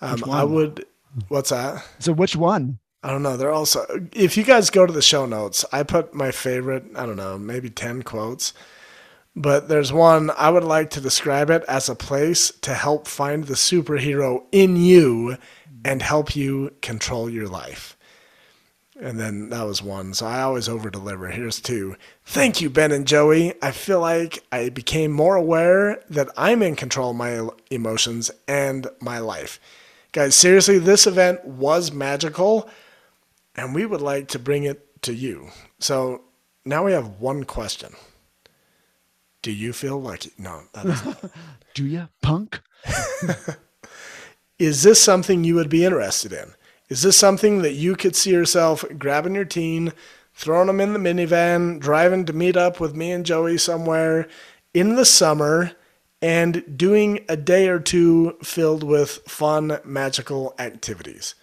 Um, 0.00 0.24
I 0.30 0.44
would, 0.44 0.84
what's 1.28 1.50
that? 1.50 1.84
So, 1.98 2.12
which 2.12 2.36
one? 2.36 2.78
I 3.04 3.10
don't 3.10 3.22
know. 3.22 3.36
They're 3.36 3.52
also, 3.52 3.84
if 4.14 4.38
you 4.38 4.44
guys 4.44 4.70
go 4.70 4.86
to 4.86 4.92
the 4.92 5.02
show 5.02 5.26
notes, 5.26 5.62
I 5.70 5.82
put 5.82 6.14
my 6.14 6.30
favorite, 6.30 6.84
I 6.96 7.04
don't 7.04 7.16
know, 7.16 7.36
maybe 7.38 7.68
10 7.68 8.02
quotes. 8.02 8.54
But 9.36 9.68
there's 9.68 9.92
one 9.92 10.30
I 10.38 10.48
would 10.48 10.64
like 10.64 10.88
to 10.90 11.02
describe 11.02 11.50
it 11.50 11.64
as 11.68 11.90
a 11.90 11.94
place 11.94 12.50
to 12.62 12.72
help 12.72 13.06
find 13.06 13.44
the 13.44 13.54
superhero 13.54 14.44
in 14.52 14.76
you 14.76 15.36
and 15.84 16.00
help 16.00 16.34
you 16.34 16.72
control 16.80 17.28
your 17.28 17.46
life. 17.46 17.94
And 18.98 19.20
then 19.20 19.50
that 19.50 19.66
was 19.66 19.82
one. 19.82 20.14
So 20.14 20.24
I 20.24 20.40
always 20.40 20.66
over 20.66 20.88
deliver. 20.88 21.28
Here's 21.28 21.60
two. 21.60 21.96
Thank 22.24 22.62
you, 22.62 22.70
Ben 22.70 22.90
and 22.90 23.06
Joey. 23.06 23.52
I 23.60 23.72
feel 23.72 24.00
like 24.00 24.42
I 24.50 24.70
became 24.70 25.12
more 25.12 25.36
aware 25.36 26.00
that 26.08 26.30
I'm 26.38 26.62
in 26.62 26.74
control 26.74 27.10
of 27.10 27.16
my 27.16 27.50
emotions 27.70 28.30
and 28.48 28.86
my 29.00 29.18
life. 29.18 29.60
Guys, 30.12 30.34
seriously, 30.34 30.78
this 30.78 31.06
event 31.06 31.44
was 31.44 31.92
magical 31.92 32.70
and 33.56 33.74
we 33.74 33.86
would 33.86 34.02
like 34.02 34.28
to 34.28 34.38
bring 34.38 34.64
it 34.64 35.02
to 35.02 35.14
you. 35.14 35.48
So 35.78 36.22
now 36.64 36.84
we 36.84 36.92
have 36.92 37.20
one 37.20 37.44
question. 37.44 37.94
Do 39.42 39.52
you 39.52 39.72
feel 39.72 40.00
lucky? 40.00 40.32
No, 40.38 40.62
Do 41.74 41.84
you, 41.84 42.08
punk? 42.22 42.60
is 44.58 44.82
this 44.82 45.02
something 45.02 45.44
you 45.44 45.54
would 45.56 45.68
be 45.68 45.84
interested 45.84 46.32
in? 46.32 46.54
Is 46.88 47.02
this 47.02 47.16
something 47.16 47.62
that 47.62 47.72
you 47.72 47.96
could 47.96 48.16
see 48.16 48.30
yourself 48.30 48.84
grabbing 48.98 49.34
your 49.34 49.44
teen, 49.44 49.92
throwing 50.34 50.66
them 50.68 50.80
in 50.80 50.92
the 50.92 50.98
minivan, 50.98 51.78
driving 51.78 52.24
to 52.26 52.32
meet 52.32 52.56
up 52.56 52.80
with 52.80 52.94
me 52.94 53.12
and 53.12 53.26
Joey 53.26 53.58
somewhere 53.58 54.28
in 54.72 54.96
the 54.96 55.04
summer, 55.04 55.72
and 56.22 56.78
doing 56.78 57.24
a 57.28 57.36
day 57.36 57.68
or 57.68 57.80
two 57.80 58.38
filled 58.42 58.82
with 58.82 59.18
fun, 59.26 59.78
magical 59.84 60.54
activities? 60.58 61.34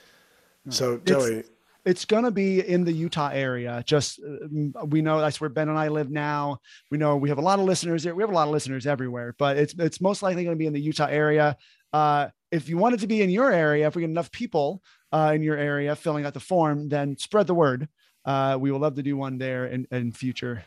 So, 0.69 0.97
Joey, 0.97 1.33
it's, 1.33 1.49
it's 1.85 2.05
going 2.05 2.23
to 2.23 2.31
be 2.31 2.59
in 2.59 2.83
the 2.83 2.91
Utah 2.91 3.29
area. 3.33 3.83
Just 3.85 4.19
uh, 4.19 4.85
we 4.85 5.01
know 5.01 5.19
that's 5.19 5.41
where 5.41 5.49
Ben 5.49 5.69
and 5.69 5.77
I 5.77 5.87
live 5.87 6.09
now. 6.09 6.59
We 6.89 6.97
know 6.97 7.17
we 7.17 7.29
have 7.29 7.37
a 7.37 7.41
lot 7.41 7.59
of 7.59 7.65
listeners 7.65 8.03
there. 8.03 8.13
We 8.13 8.23
have 8.23 8.29
a 8.29 8.35
lot 8.35 8.47
of 8.47 8.53
listeners 8.53 8.85
everywhere, 8.85 9.35
but 9.37 9.57
it's 9.57 9.73
it's 9.77 10.01
most 10.01 10.21
likely 10.21 10.43
going 10.43 10.55
to 10.55 10.59
be 10.59 10.67
in 10.67 10.73
the 10.73 10.81
Utah 10.81 11.07
area. 11.07 11.57
Uh, 11.91 12.29
if 12.51 12.69
you 12.69 12.77
want 12.77 12.95
it 12.95 12.99
to 12.99 13.07
be 13.07 13.21
in 13.21 13.29
your 13.29 13.51
area, 13.51 13.87
if 13.87 13.95
we 13.95 14.01
get 14.01 14.09
enough 14.09 14.31
people 14.31 14.81
uh, 15.11 15.31
in 15.33 15.41
your 15.41 15.57
area 15.57 15.95
filling 15.95 16.25
out 16.25 16.33
the 16.33 16.39
form, 16.39 16.89
then 16.89 17.17
spread 17.17 17.47
the 17.47 17.53
word. 17.53 17.87
Uh, 18.23 18.57
we 18.59 18.71
will 18.71 18.79
love 18.79 18.95
to 18.95 19.03
do 19.03 19.17
one 19.17 19.37
there 19.37 19.65
in, 19.65 19.87
in 19.91 20.11
future, 20.11 20.63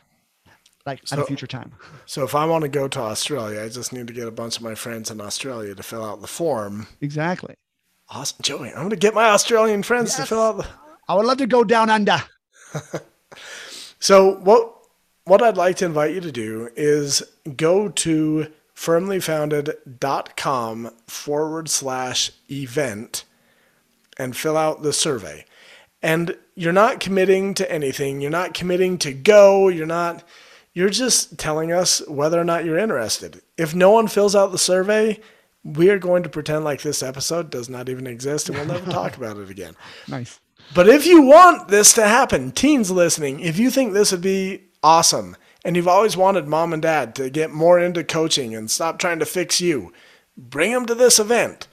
like 0.85 0.99
so, 1.05 1.15
at 1.15 1.23
a 1.23 1.25
future 1.25 1.47
time. 1.47 1.71
So 2.05 2.23
if 2.23 2.35
I 2.35 2.45
want 2.45 2.63
to 2.63 2.67
go 2.67 2.87
to 2.87 2.99
Australia, 2.99 3.63
I 3.63 3.69
just 3.69 3.93
need 3.93 4.07
to 4.07 4.13
get 4.13 4.27
a 4.27 4.31
bunch 4.31 4.57
of 4.57 4.63
my 4.63 4.75
friends 4.75 5.09
in 5.09 5.21
Australia 5.21 5.73
to 5.73 5.83
fill 5.83 6.03
out 6.03 6.21
the 6.21 6.27
form. 6.27 6.87
Exactly. 7.01 7.55
Awesome, 8.09 8.39
Joey. 8.41 8.69
I'm 8.69 8.75
going 8.75 8.89
to 8.89 8.97
get 8.97 9.13
my 9.13 9.29
Australian 9.29 9.83
friends 9.83 10.11
yes. 10.11 10.17
to 10.17 10.25
fill 10.25 10.41
out 10.41 10.57
the. 10.57 10.67
I 11.07 11.15
would 11.15 11.25
love 11.25 11.37
to 11.37 11.47
go 11.47 11.63
down 11.63 11.89
under. 11.89 12.21
so 13.99 14.35
what 14.35 14.75
what 15.25 15.41
I'd 15.41 15.57
like 15.57 15.77
to 15.77 15.85
invite 15.85 16.13
you 16.13 16.21
to 16.21 16.31
do 16.31 16.69
is 16.75 17.23
go 17.57 17.89
to 17.89 18.47
firmlyfounded.com 18.75 20.91
forward 21.07 21.67
slash 21.69 22.31
event 22.51 23.23
and 24.17 24.37
fill 24.37 24.57
out 24.57 24.83
the 24.83 24.93
survey. 24.93 25.45
And 26.01 26.37
you're 26.53 26.73
not 26.73 26.99
committing 26.99 27.53
to 27.55 27.71
anything. 27.71 28.21
You're 28.21 28.29
not 28.29 28.53
committing 28.53 28.99
to 28.99 29.11
go. 29.13 29.69
You're 29.69 29.87
not, 29.87 30.23
you're 30.73 30.89
just 30.89 31.39
telling 31.39 31.71
us 31.71 32.05
whether 32.07 32.39
or 32.39 32.43
not 32.43 32.65
you're 32.65 32.77
interested. 32.77 33.41
If 33.57 33.73
no 33.73 33.89
one 33.91 34.07
fills 34.07 34.35
out 34.35 34.51
the 34.51 34.59
survey, 34.59 35.19
we 35.63 35.89
are 35.89 35.97
going 35.97 36.21
to 36.23 36.29
pretend 36.29 36.63
like 36.63 36.83
this 36.83 37.01
episode 37.01 37.49
does 37.49 37.69
not 37.69 37.89
even 37.89 38.05
exist 38.05 38.49
and 38.49 38.57
we'll 38.57 38.67
never 38.67 38.91
talk 38.91 39.17
about 39.17 39.37
it 39.37 39.49
again. 39.49 39.75
Nice. 40.07 40.39
But 40.73 40.89
if 40.89 41.05
you 41.05 41.21
want 41.21 41.69
this 41.69 41.93
to 41.93 42.07
happen, 42.07 42.51
teens 42.51 42.91
listening, 42.91 43.39
if 43.39 43.57
you 43.57 43.69
think 43.69 43.93
this 43.93 44.11
would 44.11 44.21
be 44.21 44.63
awesome 44.83 45.37
and 45.63 45.75
you've 45.75 45.87
always 45.87 46.17
wanted 46.17 46.47
mom 46.47 46.73
and 46.73 46.81
dad 46.81 47.15
to 47.15 47.29
get 47.29 47.51
more 47.51 47.79
into 47.79 48.03
coaching 48.03 48.55
and 48.55 48.69
stop 48.69 48.99
trying 48.99 49.19
to 49.19 49.25
fix 49.25 49.61
you, 49.61 49.93
bring 50.37 50.71
them 50.71 50.85
to 50.85 50.95
this 50.95 51.19
event. 51.19 51.67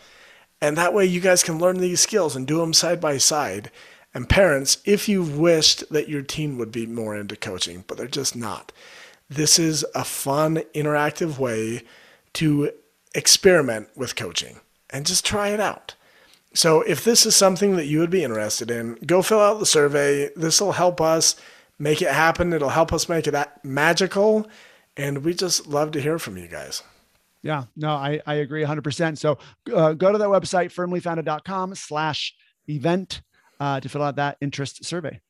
And 0.60 0.76
that 0.76 0.94
way 0.94 1.04
you 1.04 1.20
guys 1.20 1.42
can 1.42 1.58
learn 1.58 1.78
these 1.78 2.00
skills 2.00 2.36
and 2.36 2.46
do 2.46 2.58
them 2.58 2.72
side 2.72 3.00
by 3.00 3.18
side. 3.18 3.70
And 4.14 4.28
parents, 4.28 4.78
if 4.84 5.08
you've 5.08 5.38
wished 5.38 5.88
that 5.90 6.08
your 6.08 6.22
teen 6.22 6.56
would 6.58 6.70
be 6.70 6.86
more 6.86 7.16
into 7.16 7.34
coaching, 7.34 7.84
but 7.86 7.96
they're 7.98 8.06
just 8.06 8.36
not, 8.36 8.70
this 9.28 9.58
is 9.58 9.84
a 9.94 10.04
fun, 10.04 10.58
interactive 10.74 11.38
way 11.38 11.82
to 12.34 12.70
experiment 13.14 13.88
with 13.96 14.16
coaching 14.16 14.60
and 14.90 15.06
just 15.06 15.24
try 15.24 15.48
it 15.48 15.60
out. 15.60 15.94
So 16.54 16.82
if 16.82 17.04
this 17.04 17.24
is 17.24 17.34
something 17.34 17.76
that 17.76 17.86
you 17.86 17.98
would 18.00 18.10
be 18.10 18.24
interested 18.24 18.70
in, 18.70 18.94
go 19.06 19.22
fill 19.22 19.40
out 19.40 19.58
the 19.58 19.66
survey. 19.66 20.30
This 20.36 20.60
will 20.60 20.72
help 20.72 21.00
us 21.00 21.36
make 21.78 22.02
it 22.02 22.10
happen. 22.10 22.52
It'll 22.52 22.68
help 22.68 22.92
us 22.92 23.08
make 23.08 23.26
it 23.26 23.34
magical. 23.64 24.46
And 24.96 25.24
we 25.24 25.34
just 25.34 25.66
love 25.66 25.92
to 25.92 26.00
hear 26.00 26.18
from 26.18 26.36
you 26.36 26.48
guys. 26.48 26.82
Yeah, 27.42 27.64
no, 27.74 27.90
I, 27.90 28.20
I 28.26 28.34
agree 28.34 28.62
100%. 28.62 29.18
So 29.18 29.38
uh, 29.74 29.94
go 29.94 30.12
to 30.12 30.18
that 30.18 30.28
website, 30.28 30.72
firmlyfounded.com 30.72 31.74
slash 31.74 32.34
event 32.68 33.22
uh, 33.58 33.80
to 33.80 33.88
fill 33.88 34.02
out 34.02 34.16
that 34.16 34.36
interest 34.40 34.84
survey. 34.84 35.20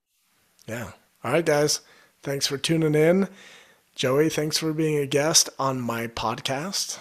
Yeah. 0.66 0.90
All 1.24 1.32
right, 1.32 1.46
guys. 1.46 1.80
Thanks 2.22 2.46
for 2.46 2.58
tuning 2.58 2.94
in. 2.94 3.28
Joey, 3.94 4.28
thanks 4.28 4.58
for 4.58 4.72
being 4.72 4.98
a 4.98 5.06
guest 5.06 5.48
on 5.58 5.80
my 5.80 6.06
podcast. 6.06 6.98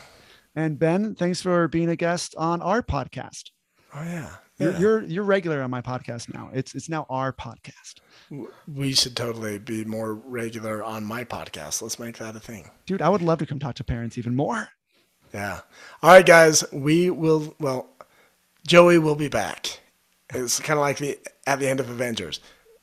And 0.55 0.77
Ben, 0.77 1.15
thanks 1.15 1.41
for 1.41 1.67
being 1.67 1.89
a 1.89 1.95
guest 1.95 2.35
on 2.37 2.61
our 2.61 2.81
podcast. 2.81 3.51
Oh, 3.93 4.03
yeah. 4.03 4.29
You're, 4.57 4.77
you're 4.77 5.03
you're 5.03 5.23
regular 5.23 5.61
on 5.63 5.71
my 5.71 5.81
podcast 5.81 6.31
now. 6.31 6.51
It's 6.53 6.75
it's 6.75 6.87
now 6.87 7.07
our 7.09 7.33
podcast, 7.33 7.95
We 8.67 8.93
should 8.93 9.15
totally 9.15 9.57
be 9.57 9.83
more 9.85 10.13
regular 10.13 10.83
on 10.83 11.03
my 11.03 11.23
podcast. 11.23 11.81
Let's 11.81 11.97
make 11.97 12.19
that 12.19 12.35
a 12.35 12.39
thing. 12.39 12.69
dude. 12.85 13.01
I 13.01 13.09
would 13.09 13.23
love 13.23 13.39
to 13.39 13.47
come 13.47 13.57
talk 13.57 13.73
to 13.75 13.83
parents 13.83 14.19
even 14.19 14.35
more. 14.35 14.69
Yeah. 15.33 15.61
All 16.03 16.11
right, 16.11 16.25
guys. 16.25 16.63
We 16.71 17.09
will. 17.09 17.55
Well, 17.59 17.89
Joey 18.67 18.99
will 18.99 19.15
be 19.15 19.29
back. 19.29 19.79
It's 20.31 20.59
kind 20.59 20.77
of 20.77 20.81
like 20.81 20.99
the 20.99 21.17
at 21.47 21.59
the 21.59 21.67
end 21.67 21.79
of 21.79 21.89
Avengers. 21.89 22.39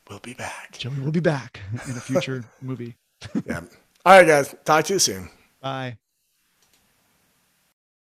We'll 0.09 0.19
be 0.19 0.33
back. 0.33 0.77
Joey 0.79 0.99
will 0.99 1.11
be 1.13 1.19
back 1.21 1.61
in 1.71 1.91
a 1.95 2.01
future 2.01 2.43
movie. 2.61 2.97
Yeah. 3.45 3.61
All 4.05 4.17
right, 4.17 4.27
guys. 4.27 4.53
Talk 4.65 4.83
to 4.85 4.93
you 4.93 4.99
soon. 4.99 5.29
Bye. 5.61 5.97